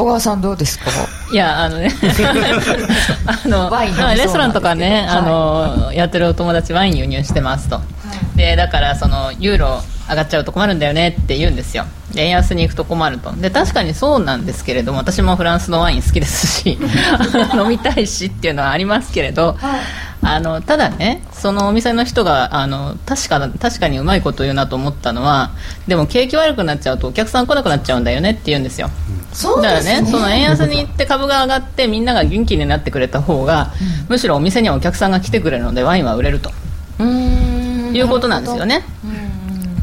[0.00, 0.90] 小川さんどうですか？
[1.32, 1.92] いやあのね。
[3.26, 3.70] あの
[4.14, 7.82] レストランとかね、あのやってるお友達ワイン輸入してますと、は
[8.34, 11.84] い、でだからそのユーロ上がっちゃうと困るんだよねって言うんですよ。
[12.16, 13.32] 円安に行くと困ると。
[13.32, 16.78] で確かにそうなんですけれども私もフランスのワイン好きですし
[17.54, 19.80] 飲みたいしっていうのはありますけれど、はい。
[20.22, 25.52] あのただねそのお店の人があの確か確かにうまいこと言うなと思ったのは
[25.88, 28.90] でも景気悪くなっちゃうとお客さん来なくなっちゃうんだよねって言うんですよ、
[29.32, 36.50] そうだからねその円安に行って株が上がってみんなが元気になってくれた方が、うん、むしろお店にはお客さんが来てくれるのでワインは売れると。
[37.02, 38.84] いうことなんですよね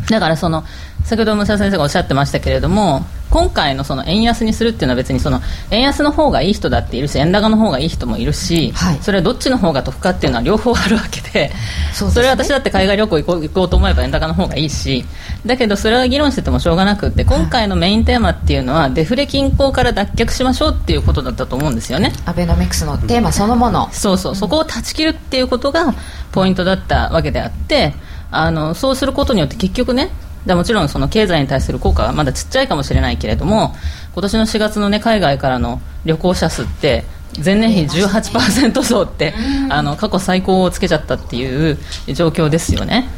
[0.09, 0.63] だからその
[1.03, 11.51] 先ほど武者先生がおっしゃってましたけれども今回のその円安にするっていうのは別にその円安の方がいい人だっているし円高の方がいい人もいるし、はい、それはどっちの方が得かっていうのは両方あるわけで
[11.93, 15.03] そ、ね、それは私だって海外旅行行こう行こうと思えば円高の方がいいし
[15.45, 22.13] だけどそれは議論しててもしょうがなくって今回のメインテーマっていうのはデフレ均衡から脱却しましょうっていうことだったと思うんですよね。
[22.25, 23.89] アベノミクスのテーマそのもの。
[23.91, 24.35] そうそう。
[24.35, 25.93] そこを断ち切るっていうことが
[26.31, 27.93] ポイントだったわけであって
[28.31, 30.09] あのそうすることによって結局ね
[30.45, 33.75] でもちろんその経済に対する効果はまだちっちゃいかもしれないけれども
[34.13, 37.03] 今年の4月の、ね、海外からの旅行者数って
[37.43, 39.33] 前年比18%増って
[39.69, 41.77] あの過去最高をつけちゃったっていう
[42.13, 43.09] 状況ですよね。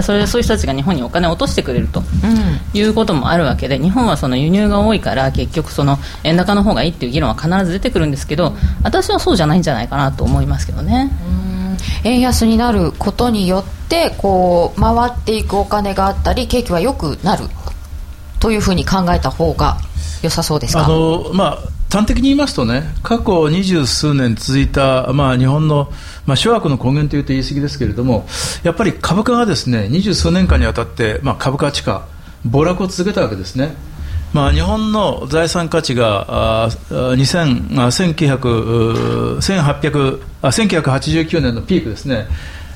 [0.00, 2.02] それそういう人たちが日本にお金を落としてくれると、
[2.72, 11.10] いうこともあるわけで日本はその輸入が多いから結局その円高の方がいいっていう議論は必ず出てくるんですけど私はそうじゃないんじゃないかなと思いますけどね。
[12.04, 17.44] 円安になることによってこう回っていくお金があったり景気は良くなる
[18.40, 19.78] というふうに考えた方が
[20.22, 20.84] 良さそうですか？
[20.84, 21.58] あの、まあ、
[21.90, 25.92] 端的に言いますとね過去二十数年続いた、まあ、日本の、
[26.26, 28.26] まあ、諸悪の根源というと言い過ぎですけれども
[28.62, 32.06] やっぱり株価がですね二十数年間にわたって、まあ、株価地価
[32.44, 33.74] 暴落を続けたわけですね。
[34.32, 42.26] まあ、日本の財産価値が2000あ1900 1800あ1989年のピークですね、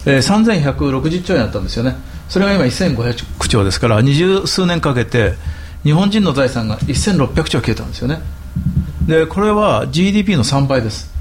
[0.05, 1.97] えー、3160兆円だったんですよね、
[2.29, 5.35] それが今1500兆ですから、二十数年かけて、
[5.83, 8.21] 日本人の財産が1600兆消えたんですよね。
[9.07, 11.15] でこれは GDP の3倍です。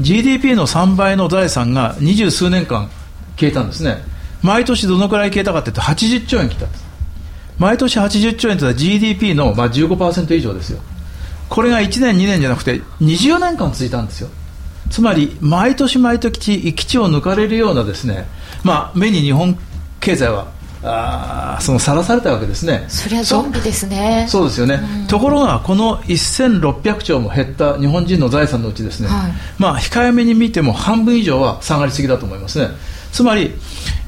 [0.00, 2.88] GDP の3倍の財産が二十数年間
[3.36, 4.02] 消えたんですね。
[4.42, 6.87] 毎年どのくらい消えたかというと80兆円消えたんです。
[7.58, 10.80] 毎年80兆円というのは GDP のまあ15%以上ですよ。
[11.48, 14.28] これが1年2年じゃなくて20年間続いたんですよ。
[14.90, 18.26] つまり毎年毎年基地を抜かれるようなですね、
[18.64, 19.58] まあ、目に日本
[20.00, 20.46] 経済は
[20.82, 22.84] あそのさらされたわけですね。
[22.88, 24.26] そりゃゾンビですね。
[24.28, 32.68] そうですよね、うん、ところがこの1600兆も減った日本人の財産のうちですね、はい、まあ控えめに見ても半分以上は下がりすぎだと思いますね。
[33.10, 33.54] つまり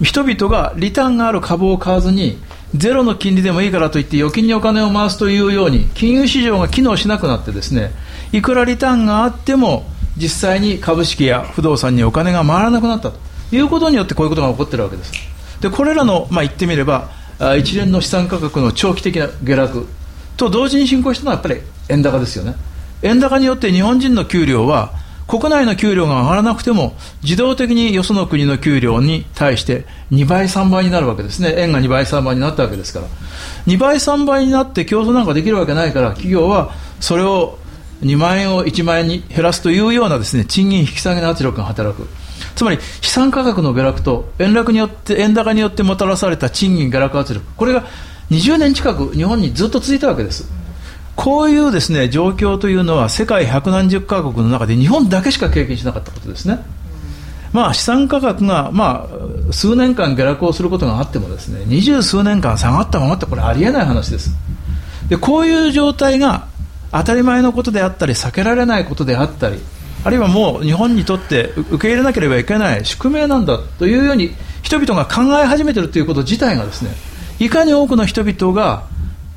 [0.02, 2.38] 人々がリターンがある株を買わずに
[2.74, 7.90] ゼロの金利でもいいからといって預金にお金を回すというように金融市場が機能しなくなってですね
[8.32, 13.18] いくらリターンがあっても実際に株式や不動産にお金が回らなくなったと
[13.52, 15.12] いうことによってこういうことが起こっているわけです。
[15.60, 17.10] でこれらの、まあ、言ってみれば
[17.58, 19.86] 一連の資産価格の長期的な下落
[20.36, 22.54] と同時に進行したのはやっぱり円高ですよね。
[23.02, 24.92] 円高によって日本人の給料は
[25.30, 33.06] 国内の給料が上がらなくても自動的によその国の給料に対して2倍、3倍になるわけですね、円が2倍、3倍になったわけですから、
[33.68, 37.58] 2倍、3倍になって競争なんかできるわけないから、企業はそれを
[38.02, 42.08] 2万円を1万円に減らすというようなですね賃金引き下げの圧力が働く。
[42.56, 47.46] つまり資産価格の下落と円落によって円高によってもたらされた賃金下落圧力。
[47.56, 47.84] これが
[48.30, 50.59] 20年近く日本にずっと続いたわけです。
[51.20, 56.64] こういうですね状況というのは世界百何十カ国の中で日本だけしか経験しなかったことですね。
[57.52, 59.06] まあ、資産価格が、ま
[59.50, 64.30] あ、数年間下落をすることがあってもですね二十数年間下がったままってこれありえない話です
[65.08, 66.46] でこういう状態が
[66.92, 69.58] 当たり前のことであったり避けられないことであったり
[70.04, 74.30] あるいはもう日本にとって受け入れなければいけない宿命なんだというように
[74.62, 76.92] 人々が考え始めているということ自体がですね
[77.40, 78.84] いかに多くの人々が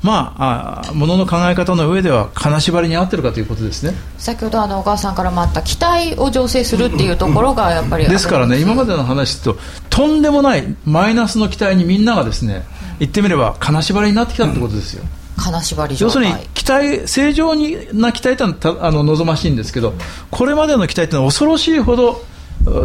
[0.04, 3.94] まあ、あものの考え方の上では金縛りに合ってるかということですね。
[4.18, 9.56] 先ほどあの小川さんからもあった期待を醸成するっていうところがやっぱりですからね今までの話と
[9.88, 12.66] とんでもないマイナスの期待にみんながですね
[12.98, 15.04] 言ってみれば金縛りになってきたってことですよ、
[15.38, 17.54] 金縛り要するに期待正常
[17.94, 19.94] な期待というのはあの望ましいんですけど
[20.30, 22.22] これまでの期待というのは恐ろしいほど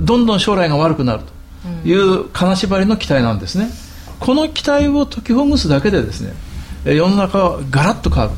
[0.02, 1.24] どんどん将来が悪くなる
[1.84, 3.70] という金縛りの期待なんですね。
[4.22, 6.34] この期待を解きほぐすだけでですね
[6.86, 8.36] 世の中はガラッと変わる。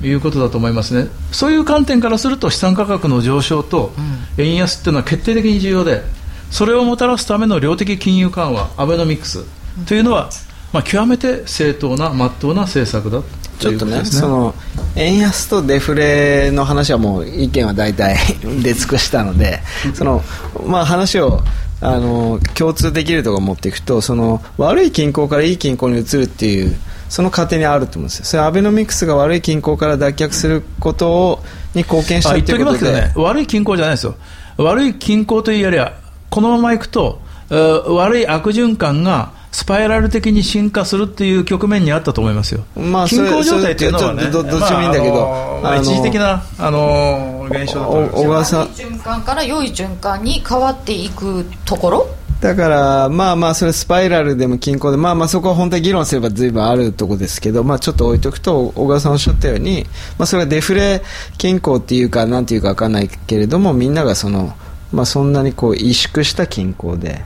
[0.00, 1.08] ということだと思いますね。
[1.32, 3.92] そういう観点からすると資産価格の上昇と
[4.36, 6.02] 円安っていうのは決定的に重要で
[6.50, 9.44] それをもたらすための量的金融緩和アベノミクス
[9.86, 10.30] というのは、
[10.72, 13.22] まあ、極めて正当なまっとうな政策だ
[13.58, 14.54] ちょっとね、ね、その
[14.94, 18.16] 円安とデフレの話はもう意見は大体
[18.62, 19.62] 出尽くしたので
[19.94, 20.22] その、
[20.66, 21.42] まあ、話を
[21.80, 26.76] あの共通できるところを持っていくとその悪い均衡からいい均衡に移るっていう
[27.08, 28.24] その過程にあると思うんですよ。
[28.24, 31.44] それアベノミクスが悪い均衡から脱却することを
[31.74, 34.16] に貢献したということで、ね、悪い均衡じゃないですよ。
[34.56, 35.94] 悪い均衡というよりは
[36.30, 48.66] このままいくと悪い悪循環がスパイラル的に進化するっていう局面にあったと思いますよ、まあ、均衡状態っていうのは、ね、どっちもいいんだけど、まあ、一時的な、あの現象だと思います小川さん。
[48.66, 52.08] 循環から良い循環に変わっていくところ
[52.44, 59.86] だから、まあまあ、それスパイラルでも均衡で、まあまあ、そこは本当に議論すればずいぶんあるところですけど、まあ、ちょっと置いとくと、小川さんおっしゃったように、
[60.18, 61.00] まあ、それはデフレ
[61.38, 64.54] 均衡っていうか、なんていうか分からないけれども、みんながその、
[64.92, 67.24] まあ、そんなにこう萎縮した均衡で、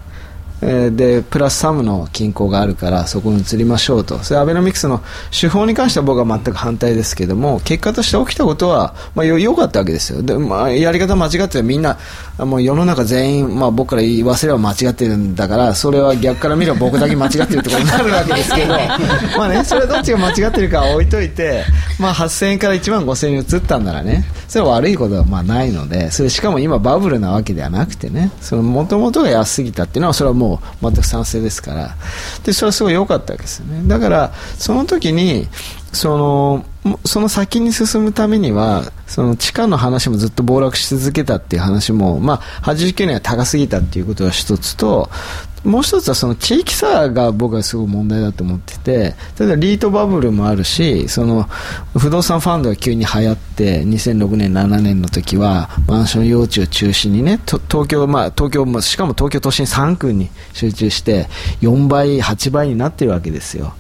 [0.61, 4.19] えー、でプラスサムの均衡があるからそこに移りましょうと。
[4.19, 10.23] それアベノミクスの手法に関しては僕は全く反対ですけども結果として起きたことは、まあ、よよかったわけですよ。
[10.23, 11.99] で、まあ、やり方間違ってみんな
[12.39, 18.75] もう世の中全員、まあ、僕から言わせれば間違ってるんだからそれは逆から見れば僕だけ間違ってるってことになるわけですけど
[19.37, 21.65] まあ、ね、それはどっちが間違ってるかは置いといて、
[21.99, 31.97] まあ、8000円から1万5000円に移ったんならねそれは悪いことはまあないのでそれしかも今バブルなわけではなくてねもともとが安すぎたっていうのはそれはもう全く賛成ですから。
[32.45, 33.83] でそれはすごい良かったわけですよね。
[33.87, 35.49] だからその時に
[35.93, 36.65] その
[37.05, 45.11] その先に進むためにはその地下の話もずっと暴落し続けたっていう話も、まあ、89年は高すぎたっていうことが一つと
[45.65, 51.45] もう一つはその地域差が僕はすごい問題だと思ってて例えばリートバブルもあるしその
[51.97, 61.27] 不動産ファンドが急に流行って2006年7年の時はマンション用地を中心にね東京、まあ、東京しかも東京都心3区に集中して
[61.61, 63.75] 4倍8倍になってるわけですよ。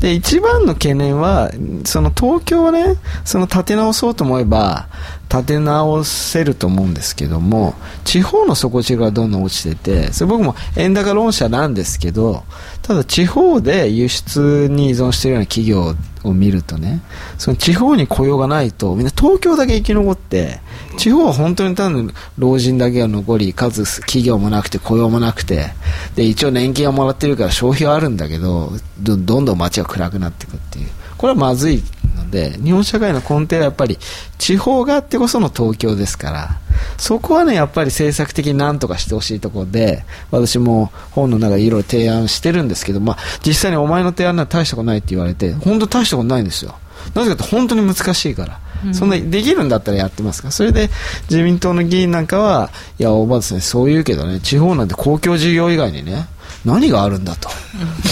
[0.00, 1.50] で一番の懸念は
[1.84, 4.88] その東京はねその立て直そうと思えば
[5.34, 7.74] 立て直せると思うんですけども
[8.04, 12.44] 地方の底地がどんどん落ちててそれ僕も円高論者なんですけど
[12.82, 17.00] ただ地方で輸出に依存しているような企業を見るとね
[17.36, 20.60] その地方に雇用がないとみんな東京だけ生き残って
[20.98, 25.72] 地方は本当に単に老人だけが残り数企業もなくて雇用もなくて
[26.14, 28.70] で一応年金はもらってるから消費はあるんだけど
[29.02, 30.88] どんどん街が暗くなっていくっていう。
[31.16, 31.82] これはまずい
[32.24, 33.98] のので日本社会の根底はやっぱり
[34.38, 36.48] 地方があってこその東京ですから
[36.96, 43.16] そこはねやっぱり政策的に何とかしてほしいところで私も本の中でいろいろ提案してるんですけど、まあ、
[43.46, 46.76] 実際にお前の提案は大したことないって言われて本当大したことないんですよ。
[47.14, 48.60] なぜかと本当に難しいから。
[48.92, 50.90] そんなできるんだったらやってますから、それで
[51.30, 56.26] 自民党の議員なんかは、いや、おばあさん、そう言うけどね、地方なんて公共事業以外にね、
[56.64, 57.48] 何があるんだと、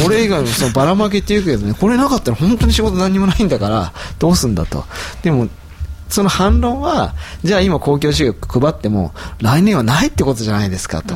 [0.03, 4.85] これ以外のそのばらまきっていうけどね、これなかったら本当に仕事何にもないんだから、どうすんだと。
[5.23, 5.49] でも
[6.09, 11.15] その反論は、じゃあ今公共事業配っても、来年はないってことじゃないですかと。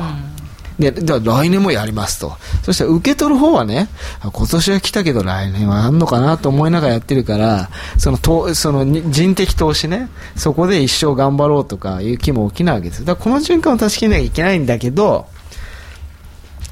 [0.79, 2.35] で、では来年もやりますと。
[2.63, 3.89] そしたら受け取る方はね、
[4.21, 13.05] 今年は来たけど来年はあんのかなと思いながらやってるから、そのとその人的投資ね、そこで一生頑張ろうとかいう気も起きないわけです。
[13.05, 15.27] だからこの循環を断ち切らなきゃいけないんだけど、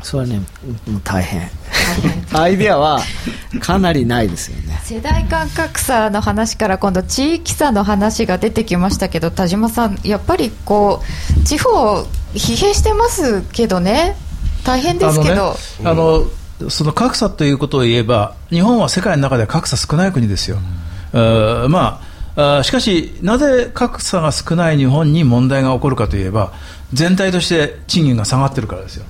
[0.06, 0.40] それはね、
[0.86, 1.50] もう大変。
[2.32, 3.02] アイデアは
[3.60, 4.80] かなりないですよね。
[4.84, 11.02] 世代間格差の話から今度地域差の話が出てきましたけど田島さんやっぱりこ
[11.42, 12.04] う地方
[12.36, 14.16] 疲弊してますけどね。
[14.64, 15.56] 大変ですけど。
[15.84, 20.58] あの、ね、その格差ということを言えば日本は世界の中で格差少ない国ですよ、
[21.14, 22.00] うん、ま
[22.38, 26.54] あしかし、なぜ格差が少ない日本に問題が起こるかといえば
[26.94, 29.06] 全体として賃金が下がってるからですよ。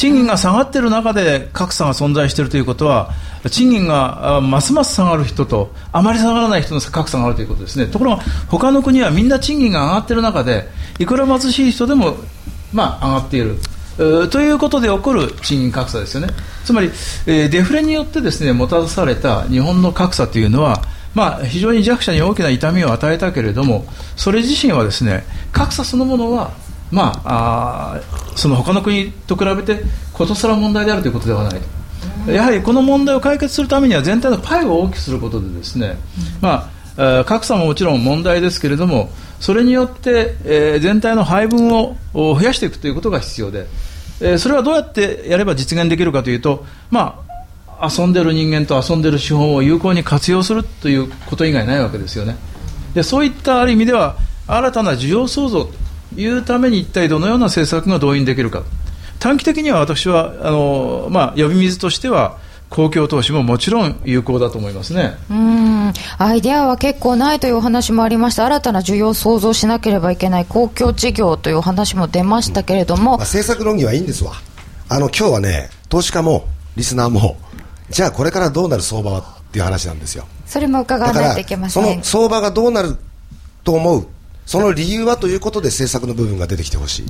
[0.00, 3.10] 賃金が下がっている中で格差が存在しているということは、
[3.50, 7.84] 賃金がますます下がる人と、あまり下がらない人の格差があるということですね。
[7.84, 10.66] ところが、他の国はみんな賃金が上がっている中で、
[10.98, 12.16] いくら貧しい人でも、
[12.72, 13.58] まあ、上がっている。
[14.30, 16.28] ということで起こる賃金格差ですよね。
[16.64, 16.90] つまり、
[17.26, 20.80] えー、デフレによってですね、もたらされた日本の格差というのは、
[21.14, 23.84] まあ、非常に弱者に大きな痛みを与えたけれども、
[24.16, 26.52] それ自身はですね、格差そのものは
[26.90, 28.00] まあ、あ
[28.36, 29.82] その他の国と比べて
[30.12, 31.60] ことさら問題であるということではない。
[32.26, 35.96] やはりこの問題を解決するためには全体のパイを大きくすることでですね、
[36.40, 43.66] まあ、格差ももちろん問題ですけれどもそれによって、えー、全体の配分を増やしていくということが必要で、
[44.20, 47.22] えー、それはどうやってやれば実現できるかというと、ま
[47.66, 52.36] あ、遊んでる人間と遊んでる資本を有効に活用するということ以外ないわけですよね。
[52.94, 54.16] でそういったある意味では
[54.46, 55.70] 新たな需要創造
[56.16, 58.62] いうために一体どのような政策が動員できるか。
[59.18, 62.38] 短期的には私はあの、まあ、呼び水としては
[62.70, 65.16] 公共投資ももちろん有効だと思いますね。
[65.28, 65.92] うん。
[66.18, 68.46] アイデアは結構ないというお話もありました。
[68.46, 74.32] 新たな需要を創造しなければいけない公共事業というお話も出ましたけれども、まあ、政策論議はいいんですわ。
[74.88, 76.46] あの今日はね投資家も
[76.76, 77.36] リスナーも
[77.90, 80.24] じゃあこれからどうなる相場はっていう話なんですよ。
[80.46, 81.84] それも伺わないといけません。
[81.84, 82.96] その相場がどうなる
[83.64, 84.06] と思う
[84.50, 87.06] その理由はということで政策の部分が出てきてほしい。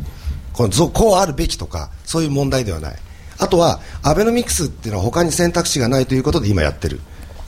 [0.53, 2.99] このこうあるべきとか、そういう問題ではない。
[3.39, 7.01] あとは、アベノミクスっていうのは他に選択肢がないということで今やってる。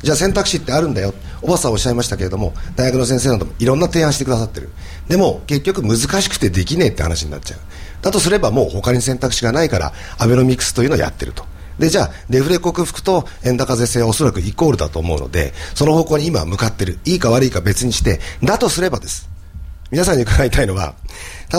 [0.03, 1.12] じゃあ選択肢ってあるんだよ。
[1.43, 4.70] おばさんおっしゃいましたけれども、大学の先生などもいろんな提案してくださってる。
[5.09, 7.61] でも、結局難しくてできねえって話になっちゃう。
[8.01, 11.45] だとすればもう他に選択肢がないから、アベノミクスというのをやってると。
[11.78, 16.99] で、じゃあ、デフレ克服と円高是正はおそらくイコールだと思うので、その方向に今向かっている。
[17.05, 19.32] いいか悪いか別にして、だとすればです。
[19.93, 20.95] 皆さんに伺いたいのは、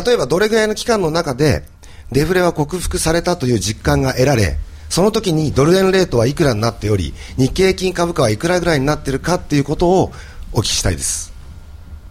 [0.05, 1.63] 例えばどれぐらいの期間の中で、
[2.11, 4.57] デフレは克服されたという実感が得られ、
[4.89, 10.11] その時にドル円レートはいくらになっており、日経平均株価はいくらぐらいになっているかっていうことを
[10.51, 11.31] お聞きしたいです。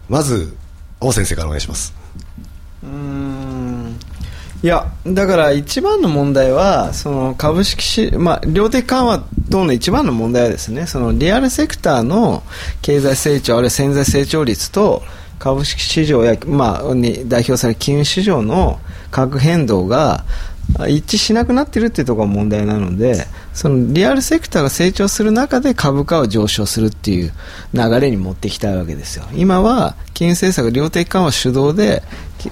[0.07, 0.55] まず、
[1.01, 1.93] 王先生からお願いします。
[2.83, 3.99] うん
[4.63, 9.19] いやだから一番の問題はその株式し、まあ、量的緩和
[9.49, 12.43] 等の一番の問題はですねそのリアルセクターの
[12.81, 15.03] 経済成長あるいは潜在成長率と
[15.43, 18.79] 株式市場や、まあ、に代表される金融市場の
[19.11, 20.23] 価格変動が
[20.87, 27.31] 一致しなくなっているというところが問題なのでそのリアルセクターが成長する中で株価を上昇するっていう
[27.73, 29.25] 流れに持っていきたいわけですよ。
[29.35, 32.03] 今は金融政策量的緩和主導で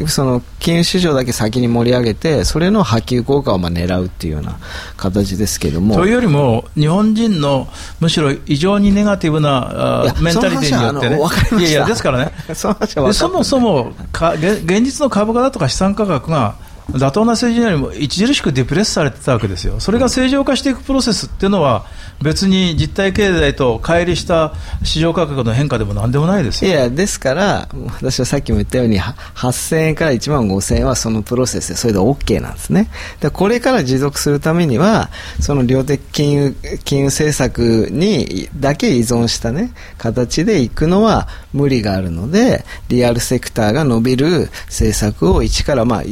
[0.08, 4.58] その金融市場だけ先に盛り上げてそれの波及効果をまあ狙うっていうような
[4.96, 5.96] 形ですけども。
[5.96, 7.68] というよりも日本人の
[8.00, 11.62] むしろ異常にネガティブなメンタリティによってね。
[11.62, 12.32] いやいやですからね。
[12.54, 16.56] そもそもか現実の株価だとか資産価格が
[16.90, 21.86] 妥当な水準よりも著しくデプレスされてたわけですよ、それが正常化していくプロセスっていうのは、
[22.22, 24.54] 別に実体経済と乖離した
[24.84, 32.90] 市場価格の変化でもなんでもないですよいや、ですから、私はさっきも言ったように、8000円から1万5000円はそのプロセスで、それで OK なんですね。
[33.20, 35.10] でこれから持続するためには、
[35.40, 46.04] その量的金融金融政策にだけ依存したね、形でいくのは無理があるので、リアルセクターが伸びる政策を一から、まあ、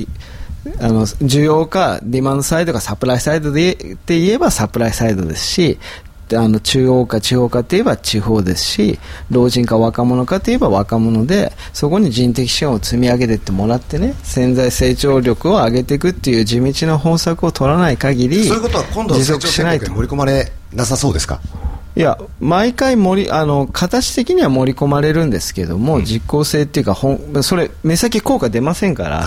[0.80, 5.80] あの需要かディマンドサイドかサプライサイドでで言えばサプライサイドですし
[6.32, 9.00] あの中央か地方かといえば地方ですし
[9.32, 19.86] 老人か若者かといえば若者でそこに人的資本を積み上げていってもらってね潜在成長力を上げていくっていう地道な方策を取らない限りそういうことは今度は持成長戦続しないと。
[19.86, 21.40] 略に盛り込まれなさそうですか？
[21.96, 26.96] いや毎回盛りあの形的には盛り込まれるんですけども、実効性っていうか
[27.44, 29.26] それ目先効果出ませんから、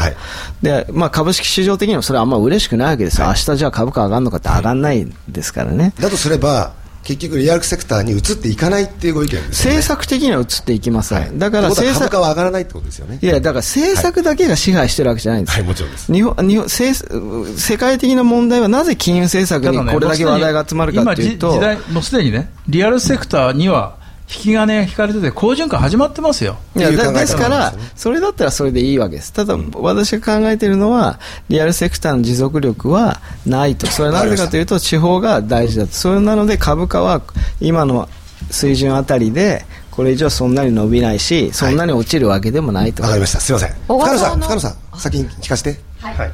[0.62, 5.92] でまあ、株式市場的にはそれはあんま嬉しくないわけですよ、明日じゃあ株価上がるのかって上がらないですからね。
[5.98, 6.72] だとすれば
[7.02, 9.78] 結局リアルセクターに移っていかないっていうご意見ですよね。
[9.78, 13.18] 政策的には移っていきません、だから政策は上がらないってことですよね。
[13.20, 15.66] いやだから政策だけが支配してるわけじゃないんです、はい。
[15.66, 16.12] もちろんです。
[16.12, 24.00] 日本日本政世界的な問題はなぜ金融政策にこれだけ話題が集まるかっていうと、今じ時代もうすでにねリアルセクターには
[24.34, 26.56] 引き金が引かれてて好循環始まってますよ。
[26.74, 29.32] いやだですかうら、それだったらそれでいいわけです。
[29.32, 33.86] ただ、私が考えているのは、リアルセクターの持続力はないと。
[33.86, 35.92] それはなぜかというと、地方が大事だと。
[35.92, 37.20] それなので、株価は
[37.60, 38.08] 今の
[38.50, 43.02] 水準あたりで、これ以上そんなに伸びないし、そんなに落ちるわけでもないと。
[43.02, 43.40] わかりました。
[43.40, 43.74] すいません。
[43.86, 45.78] 深野さん深野さん先に聞かせて。
[46.00, 46.32] はい。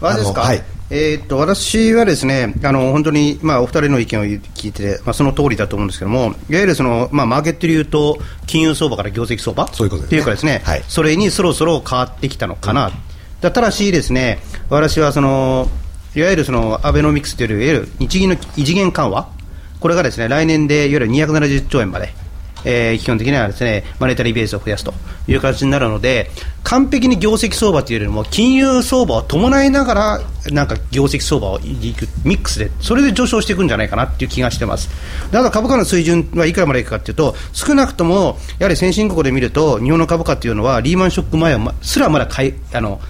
[0.00, 12.90] 私ですか、あのはいえーっと私はですねあの本当に、まあ、お二人の意見を聞いてて、まあ、その通りだと思うんですけどもいわゆるその、まあ、マーケットでいうと金融相場から業績相場そういうことっていうかですね、それにそろそろ変わってきたのかな、
[13.40, 14.38] だただしですね
[14.70, 15.68] 私はその
[16.14, 19.38] いわゆるそのアベノミクスといういわゆる日銀の異次元緩和。
[19.80, 22.12] これがですね来年でいわゆる270兆円まで
[22.64, 24.92] えー基本的にはですねマネタリーベースを増やすと
[25.26, 26.30] いう形になるので
[26.64, 34.88] 完璧に業績相場というよりも金融相場を伴いながらなんか業績相場をいくミックスでそれで上昇していくんじゃないかなっていう気がしてます。
[35.30, 43.00] だから株価の水準はいくらまでいくかというと少なくともやはり先進国で見ると日本の株価というのはリーマンショック前はますらまだ買いあの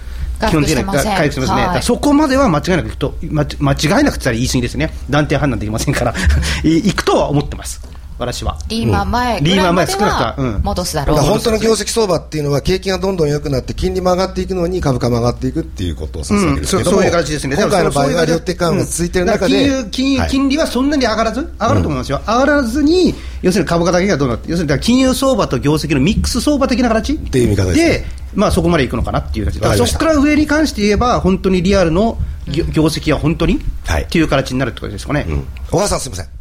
[0.47, 1.83] 基本的には回復してますね、はい。
[1.83, 6.13] そこまでは間違いなくいくと、ま間違いなくったら言い過ぎですね、断定判断できませんから、
[6.63, 7.81] いいくとは思ってます、
[8.19, 8.57] 私は。
[8.67, 10.61] リーマン前リーマン前少なくともうん。
[10.61, 11.15] 戻すだろう。
[11.15, 17.01] だから本当の業績相場っていうのは景気がどんどん良くなって金利も上がっていくのに株価も上がっていくっていうことを指すわけですけども、うん。
[17.01, 17.55] そうそういう形ですね。
[17.55, 27.89] 今回の場合は両手緩和が続いてる中で、うん金融金利はそんなに上がらず、上がると思いますよ、上がらずに、要するに株価だけがどうなって、要するにだから金融相場と業績のミックス相場的な形っていう見方ですね。
[27.89, 28.05] で、
[28.35, 29.87] まあ、そこまでいくのかなっていう形。
[29.87, 32.17] そこから上に関して言えば、本当にリアルの
[32.47, 35.25] 業業績は本当に、っていう形になるってことですかね。
[35.71, 36.31] 小川さん、すみません、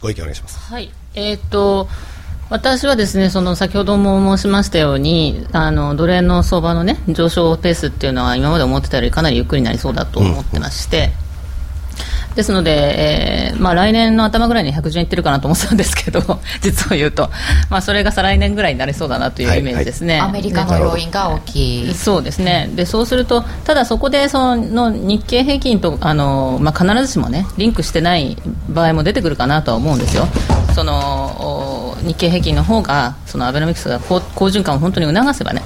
[0.00, 0.58] ご意見お願いします。
[0.58, 1.88] はい、えーと
[2.50, 11.12] 私はですねその先ほども申しましたようにあのドル円の相場の、ね、上昇ペースっていうのは今まで思ってたよりかなりゆっくりになりそうだと思ってまして、
[12.34, 16.20] ですので、えーまあ、来年の頭ぐらいに110円いってるかなと思ってたんですけど
[16.62, 17.30] 実を言うと、
[17.68, 21.94] まあ、それが再来年ぐらいになりそうだなというイメージですね、アメリカの要因が大きい。
[21.94, 22.70] そうですね。
[22.74, 28.36] でそうするとただそこでその日経平均とあの、まあ、必ずしもねリンクしてない
[28.68, 30.26] 場合も出てくるかなとは思うんですよ。
[30.74, 35.62] そのお日経平均の方がそのアベノミクスが好好循環を本当に促せばね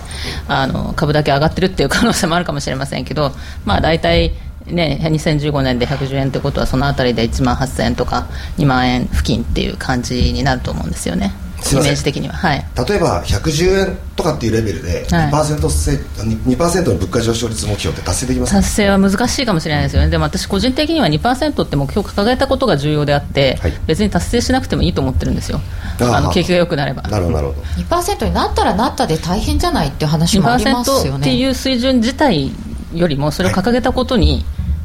[0.49, 3.33] あの株だけ上がってるっていう可能性もあるかもしれませんけど
[3.65, 4.33] まあ大体
[4.67, 11.33] ね、2015年で110円ということはそのあたりで1万8000円とか2万円付近っていう感じになると思うんですよね。
[11.73, 12.35] イメージ的には。
[12.35, 12.67] はい。
[12.89, 15.31] 例えば110円とかっていうレベルではい。
[15.31, 18.59] 2%, せ2%の物価上昇率目標って達成できますか？
[18.59, 25.61] 達成は難しいかもしれないですよね、でも私、個人的には2%って目標を掲げたことが重要であって、別に達成しなくてもいいと思ってるんですよ、
[26.01, 27.03] あの景気が良くなれば。
[27.03, 27.63] なるほどなるほど。
[27.97, 31.49] 2%になったらなったで大変じゃないっていう話もありますよ2%っていね。
[31.49, 32.53] う水準自体
[32.95, 34.45] よりも、それを掲げたことに、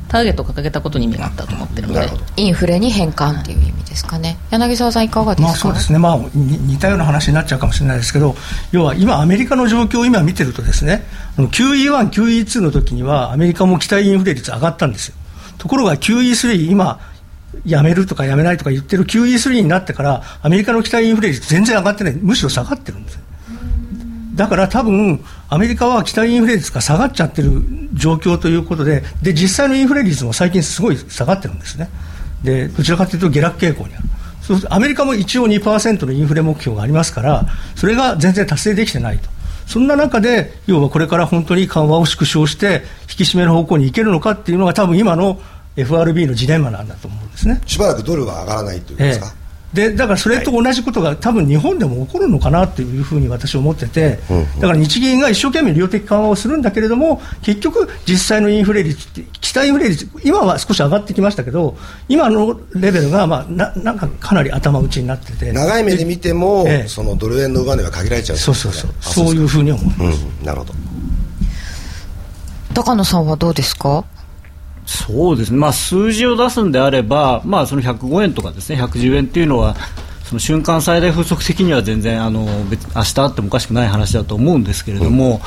[0.10, 2.10] ターゲットを掲げたことに意味があったと思ってるので。
[2.36, 4.38] インフレに変換っていう意味ですかね。
[4.50, 8.36] 柳沢さんいかがですか、まあそうですね、まあ、に似たような話になっちゃうかもしれないですけど、
[8.72, 11.06] 要は今、アメリカの状況を今見てると、ですね
[11.38, 15.16] あの QE1、QE2 の時には、アメリカも期待インフレ率上がったんですよ。
[15.60, 17.00] ところが QE3、今、
[17.66, 23.22] やめるとかやめないとか言ってる QE3 になってから、アメリカの期待インフレ率全然上がってない、むしろ下がってるんですよ。
[24.40, 27.62] だから多分、アメリカは期待インフレ率が下がっちゃってる
[27.94, 31.90] 状況ということで、で実際のインフレ率も最近すごい下がってるんですね。
[32.42, 34.06] でどちらかというと下落傾向にある。
[34.70, 39.30] アメリカも一応2%のインフレ目標がありますから、それが全然達成できてないと。
[39.68, 45.38] そんな中で、要はこれから本当に緩和を縮小して、引き締める方向に行けるのかっていうのが、多分今の
[45.76, 47.62] FRB のジレンマなんだと思うんですね。
[47.66, 49.39] しばらくドルは上がらないというですか、え
[49.74, 54.20] でだからそれと同じことが、多分日本でも起こるのかなというふうに私は思ってて、
[54.60, 66.88] だから日銀が一生懸命量的緩和をするんだけれども、結局、実際のインフレ率って、期待インフレ率、今は少し上がってきましたけど、今のレベルが、まあ、ななんかかなり頭打ちになってて、長い目で見ても、ええ。
[66.88, 70.26] そのドル円の上値は限られちゃうそうそうそう、そういうふうに思います。
[70.40, 70.74] うん、なるほど。
[72.74, 74.04] 高野さんはどうですか？
[74.90, 78.82] そうですね、まあ、数字を出すんであれば、まあ、その105円とかですね。
[78.82, 79.76] 110円っていうのは
[80.24, 85.40] その瞬間最大風速的には全然あの別明日あってもおかしくない話だと思うんですけれども、うん、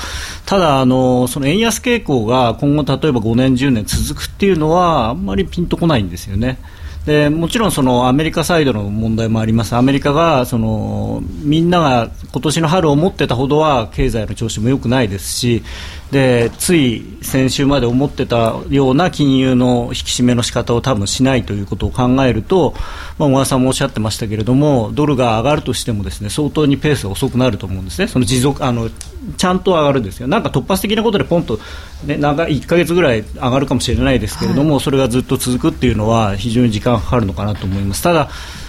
[0.46, 6.58] ただあの、その円安傾向が今後、例えば5年、10年続くっていうのはあんまりピンとこないんですよね。
[7.04, 15.64] でもちろんそのアメリカサイドの問題もあります、アメリカがそのみんなが今年の春を思ってたほどは経済の調子も良くないですし、
[16.12, 22.74] でつい先週まで思ってたような金融の引き締めの仕方を多分しないということを考えると、
[23.16, 28.90] まあ、小川さんもおっしゃってましたけれどもドルが上がるとしてもですね相当にペースが遅くなると思うんですね、その持続あの
[29.38, 31.58] ちゃんと上がるんですよ、なんか突発的なことでポンと、
[32.04, 38.02] ね、長い1か月ぐらい上がるかもしれないですけれども、はい、それがずっと続くっていうのは非常に時間がかかるのかなと思います。
[38.02, 38.28] ただ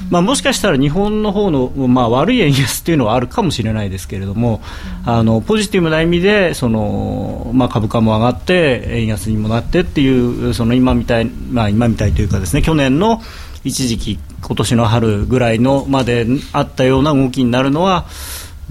[0.10, 4.62] まあ、もしかしたら日本の方のまの、あ、悪い円安っていうのはあるかもしれないですけれども、
[5.06, 13.22] あのポジティブな意味でそのまあ、株価も上がって円安にもなってっていうその今みたい、まあ、今みたいというかですね去年の
[13.64, 18.06] 一時期今年の春ぐらいのまであったような動きになるのは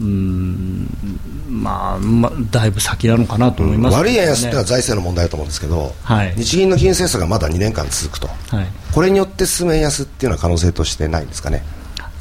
[0.00, 0.88] うん
[1.48, 11.62] まあ、まあ、だいぶ先なのかなと思います、ね、悪い円安っていうのは財政の問題だと思うんですけど、はい、日銀の金融政策がまだ2年間続くと、はい、これによって進む円安っていうのは可能性としてないんですかね？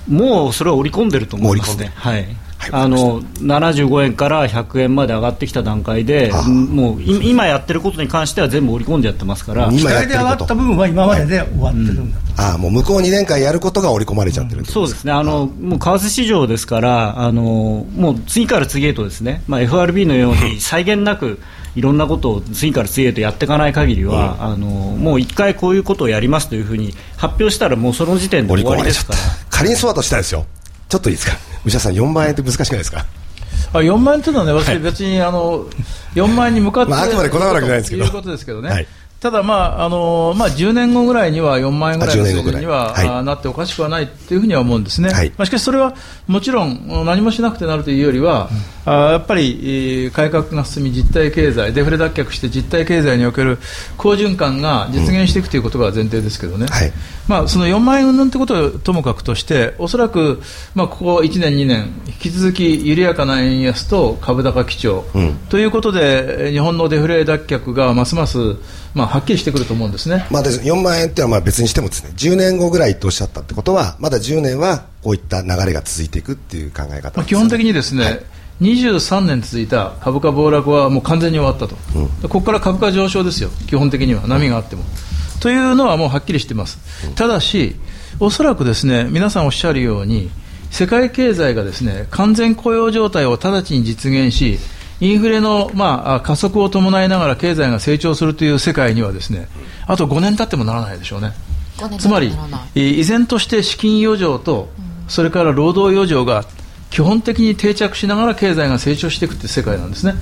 [0.07, 1.91] もうそれは織り込んでると思いますね。
[1.95, 2.27] はい
[2.71, 10.55] あの75円から100円まで上がってきた段階で、もう今やってることに関しては全部織り込んじゃってますから、今やってること。
[10.55, 15.11] 上が今までで終わってるんだと、あもう向こう2年間やることが織り込まれちゃってる、うん、そうですね。
[15.11, 21.39] あの、もう為替市場ですから、あのもう次から次へとですね、まあ、FRB のように際限なく、
[21.75, 29.19] いろんなことを次から次へとやっていかない限りは、うん、あのもう一回こういうことをやりますというふうに発表したら、もうその時点で終わりですから。
[29.49, 30.45] 仮にそうだとしたらですよ。
[30.89, 33.05] ちょっといいですか、武者さん、4万円って難しくないですか？
[33.73, 35.65] あ4万円というのはね、私、別にあの
[36.15, 38.03] 4万円に向かって、まあ、あくまでこだわるわけないですけど。
[38.03, 38.69] いうことですけどね。
[38.69, 38.87] はい
[39.21, 45.93] ただ、まああのまあ、10年後ぐらいには4万円ぐらいの水準には、はい、なっておかしくはないというふうには思うんですね、はい、まあ、しかしそれは
[46.25, 48.49] もちろん何もしなくてなるというよりは、
[48.87, 53.59] うん、あやっぱり、改革が進み、実体経済、デフレ脱却して実体経済における
[53.95, 56.71] 好循環が実現していくということが前提ですけどね、うん。
[56.71, 56.91] はい、
[57.27, 60.41] まあ、その4万円なんてことをともかくとして、おそらく、
[60.73, 68.55] まあ、ここ1年、2年、引き続き緩やかな円安と株高基調、うん、ということで、日本のデフレ脱却がますます
[68.93, 78.23] まあ、はっきりしてくると思うんですね、まあ、4万円っていうのはまあ別にしてもです、ね、10年後ぐらいとおっしゃったってことは、まだ10年はこういった流れが続いていくっていう考え方、ね、まあ、基本的にですね、はい、
[78.61, 84.83] 23年続いた株価暴落はもう完全に終わったと、うん、ここから株価上昇ですよ、基本的には、波があっても。
[85.41, 87.75] というのはもうはっきりしています、うん、ただし、
[88.19, 90.29] おそらくですね皆さんおっしゃるように、
[90.69, 94.59] 世界経済がですね完全雇用状態を直ちに実現し、
[95.01, 99.47] インフレの、まあ、加速を伴いながら経済が成長するという世界にはですね
[99.87, 101.33] あと5年経ってもならないでしょうね。
[101.99, 102.31] つまり
[102.75, 104.69] 依然として資金余剰と、
[105.07, 106.45] それから労働余剰が
[106.91, 110.13] 基本的に定着しながら経済が成長していくって世界なんですね、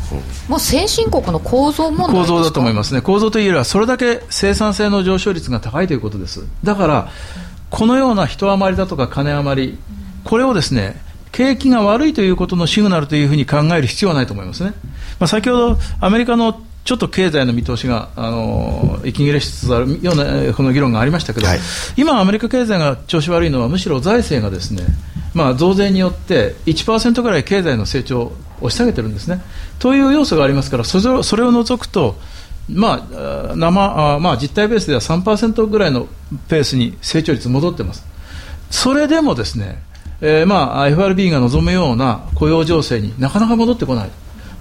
[0.47, 3.01] もう先進国の構造も構造だと思いますね。
[3.01, 6.45] 構造というよりはそれだけ生産性の上昇率が高いということです。
[6.63, 7.09] だから
[7.69, 9.77] このような人余りだとか金余り
[10.23, 11.01] これをですね
[11.31, 14.73] 景気が悪いということのシグナルというふうに考える必要はないと思いますね。
[15.19, 21.59] まあ、先ほどアメリカのちょっと経済の見通しが、あの息切れしつつあるようなこの議論がありましたけど、はい、
[21.97, 24.83] 今、アメリカ経済が調子悪いのは、むしろ財政がですね、
[25.33, 29.41] まあ、増税によって1%ぐらい経済の成長を押し下げてるんですね。
[29.77, 32.17] という要素がありますから、それそれを除くと、
[32.67, 36.07] まあ生あまあ、実態ベースでは3%ぐらいの
[36.47, 38.05] ペースに成長率戻ってます。
[38.71, 39.81] それでもですね
[40.21, 44.09] えー、まあ FRB が望むような雇用情勢になかなか戻ってこない、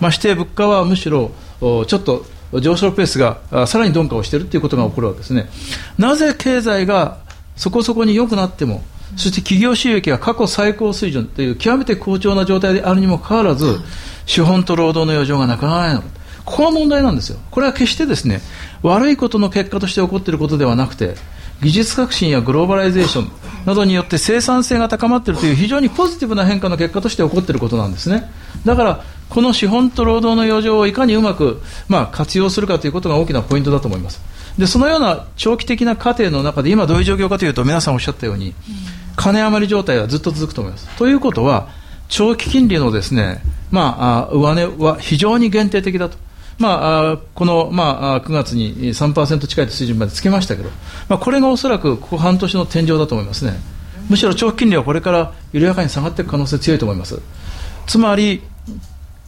[0.00, 1.30] まあして物価はむしろ
[1.60, 2.24] ちょっと
[2.60, 5.48] 上昇ペースがさらに鈍化をしているということが起こるわけですね。
[5.98, 7.18] なぜ経済が
[7.56, 8.82] そこそこに良くなっても、
[9.16, 13.80] そして企業収益が過去最高水準という極めて好調な状態であるにもかかわらず、
[14.26, 16.08] 資本と労働の余剰がなくならないのか。
[16.44, 17.38] ここが問題なんですよ。
[17.50, 18.40] これは決してですね、
[18.82, 21.14] 悪いことの結果として起こっていることではなくて、
[21.62, 23.30] 技術革新やグローバライゼーション
[23.64, 28.30] などによって生産性が高まっているという非常にポジティブな変化の結果として起こっていることなんですね。
[28.64, 34.20] だからこの資本と労働の余剰をいかにうまく、まあ、活用するかということが大きなポイントだと思います。
[34.58, 38.54] で、そのような長期的な過程の中で今どういう状況かというと皆さんおっしゃったように、
[39.16, 40.88] 金余り状態はずっと続くと思います。
[40.96, 41.68] ということは、
[42.08, 46.16] 長期金利のですね、まあ、上値は非常に限定的だと。
[46.58, 50.70] まあ、この、まあ、9月に3%近い水準までつけましたけど、
[51.08, 53.58] まあ、これがおそらくここ半年の天井だと思いますね。
[54.08, 57.20] むしろ長期金利はこれから緩やかに下がっていく可能性強いと思います。
[57.86, 58.42] つまり、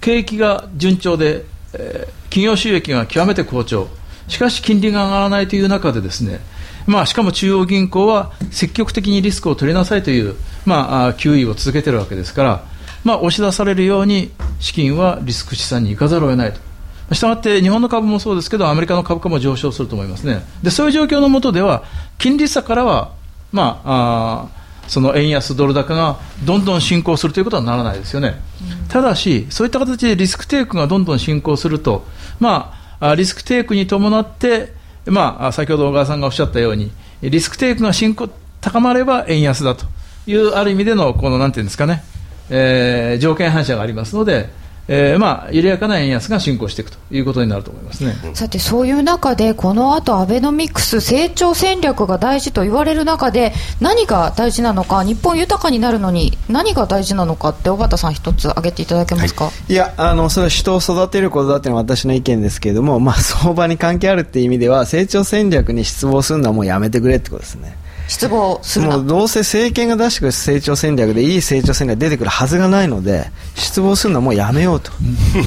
[0.01, 3.89] 景気が順調で、えー、企業収益が極めて好調、
[4.27, 6.41] しかし金利が上がらないという中でですね、
[6.87, 12.65] まあ、しかも中央銀行は積極的にリスクを取りなさいという、まあ、給油を続けているわけですから、
[13.05, 16.70] まあ、押し出されるように資金はリスク資産に行かざるを得ないと。
[17.15, 20.45] したがって日本の株もそうですけど、アメリカの株価も上昇すると思いますね。
[20.63, 21.83] で、そういう状況の下では、
[22.19, 23.13] 金利差からは、
[23.53, 28.41] まあ、あその円安ドル高がどんどん進行するということはならないですよね。
[28.83, 32.05] うん、ただし、そういった形でリスクテイクがどんどん進行すると、
[32.41, 34.75] まあ、リスクテイクに伴って、
[35.07, 36.91] まあ、先ほど小川さんがおっしゃったように、
[37.23, 38.29] リスクテイクが進行
[38.61, 39.87] 高まれば円安だと
[40.27, 42.03] いう、ある意味での、このなんていうんですかね、
[42.51, 44.51] えー、条件反射がありますので、
[44.93, 48.13] えーまあ、緩やかな円安が進行していくということになると思いますね。
[48.35, 67.77] さて、そういう中で、この後アベノミクス成長戦略が大事と言われる中で、何が大事なのか、日本豊かになるのに、何が大事なのかって、小畑さん、一つ挙げていただけますか、はい、いやあの、それは人を育てることだっていうのは私の意見ですけれども、まあ、相場に関係あるっていう意味では、成長戦略に失望するのはもうやめてくれってことですね。
[68.11, 74.91] 失望するもうどうせ政権が出してくる成長戦略でいい成長戦略出てくるはずがないので失望するのはもうやめようと。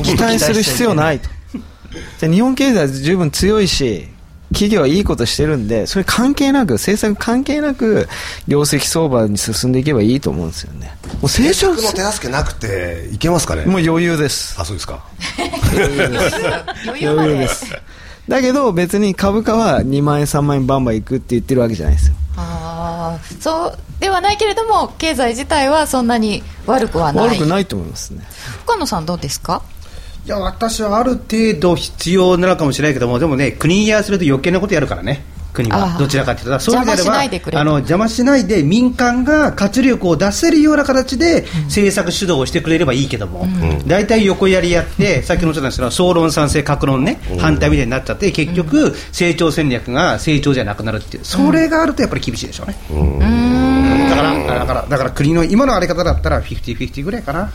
[0.01, 1.29] 期待する必要ないと。
[2.21, 4.07] で日本経済は十分強いし
[4.53, 8.07] 企業はいいことしてるんでそれ関係なく政策関係なく
[8.47, 10.95] 業績相場に進んでいけばいいと思うんですよね。
[11.21, 13.65] もう成長の手助けなくていけますかね。
[13.65, 14.55] もう余裕です。
[14.57, 15.03] あそうですか。
[15.75, 16.35] 余裕です。
[16.85, 17.75] 余裕です。
[18.29, 27.27] だけど別に株価は2万円3万円バンバンいくって言ってるわけじゃないですよあそうではないけれども経済自体はそんなに悪くはない。
[27.37, 28.25] 悪くないと思いますね。
[28.65, 29.61] 深野さんどうですか？
[30.25, 35.23] いや私はある程度必要なのかもしれないけどもでもね国にやらせると余計なことやるからね
[35.53, 36.59] 国はどちらかというと。
[36.59, 43.47] そういう意味であればあの邪魔しないで民間が活力を出せるような形で政策主導をしてくれればいいけども。
[43.85, 51.25] 大体、横やりやってさっきのおっしゃったんですけど総論賛成各論ね反対みたいになっちゃって結局成長戦略が成長じゃなくなるっていう。
[51.25, 54.09] それがあるとやっぱり厳しいでしょうね。
[54.09, 57.51] だからだからだから国の今のあり方だったらフィフティフィフティぐらいかな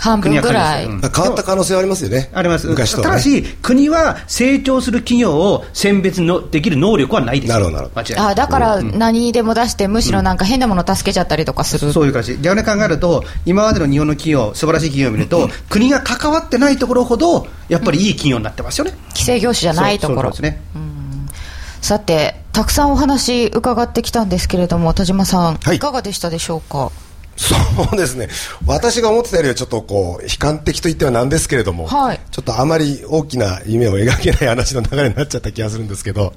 [0.00, 2.30] 半分ぐらい、変わった可能性はありますよね。
[2.32, 2.66] あります。
[2.66, 7.52] 昔と、ね、ただし国は成長する企業を選別のできる能力はないです。
[7.52, 20.30] なるほどあだから何でも出して、むしろなんか変なもの助けちゃったりとかする、うん、そういう感じ逆に考えると今までの日本の企業素晴らしい企業を見ると、国が関わってないところほどやっぱりいい企業になってますよね、規制業種じゃないところ。
[20.30, 20.60] ですね、
[21.82, 26.90] さてたくさんお話伺ってきたんですけれども田島さん、はい、いかがでしたでしょうか？
[27.40, 27.56] そ
[27.94, 28.28] うですね、
[28.66, 36.34] 私が思ってたよりはちょっとこう悲観的と言ってはなんですけれども、はい、ちょっとあまり大きな夢を描けない話の流れになっちゃった気がするんですけど、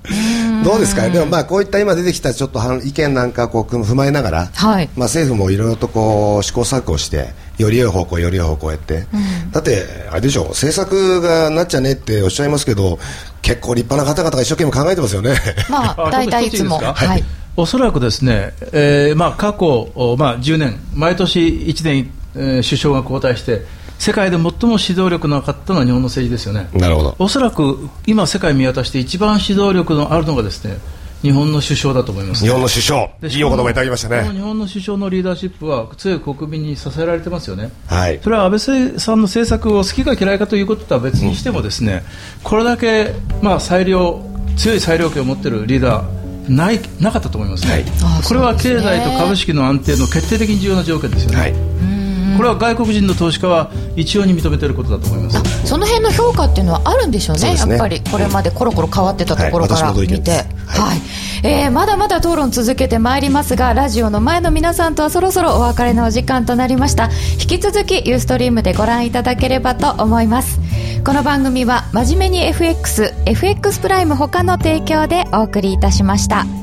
[0.63, 1.03] どうですか？
[1.03, 12.97] ね、でもまあこういった今出てきたちょっと意見なんかこう踏まえながら、はい、まあ政府もいろいろとこう試行錯誤して、より良い方向、より良い方向へって、うん、だって、あれでしょ、政策がなっちゃねっておっしゃいますけど、
[13.41, 15.35] 結構立派な方々が一生懸命考えてますよね。
[15.69, 16.77] まあ、大体いつも。
[16.77, 17.23] はい
[17.55, 23.61] おそらくですね、えーまあ、過去、まあ、10年、毎年1年、えー、首相が交代して、
[23.99, 26.69] 世界で最も指導力のなかったのは日本の政治ですよね。
[26.73, 27.15] なるほど。
[27.19, 30.77] おそらく今、世界見渡して一番指導力のあるのがですね、
[31.21, 33.07] 日本の首相だと思います、ね、日本の首相、い
[33.39, 34.29] いお言葉いただきましたね。
[34.29, 37.71] 日本の首相のリーダーシップは強い国民に支えられてますよね。
[37.87, 38.19] はい。
[38.21, 42.03] それは安倍さんの政策を好きか嫌いかということとは別にしてもですね、
[42.39, 44.21] うん、これだけまあ裁量
[44.57, 46.22] 強い裁量権を持っているリーダー。
[46.49, 47.85] ないなかったと思いますね、はい、
[48.27, 51.37] これは経済と株式の安定の決定的に重要な条件ですよね。
[51.37, 52.02] はい
[52.37, 55.67] これは外国人の投資家は一様に認めていることだと思います。
[55.67, 57.55] その辺の評価っていうのはあるんでしょうね、ね。
[57.57, 58.01] やっぱり。
[58.01, 61.01] これまでコロコロ変わってたところから見て、はい、はい。
[61.43, 67.09] えー、まだまだ討論続けてまいりますがラジオの前の皆さんとはそろそろお別れのお時間となりました。
[67.33, 70.59] 引き続きユーストリームでご覧いただければと思います。
[71.03, 76.62] この番組は真面目に FXFX プライム他の提供でお送りいたしました。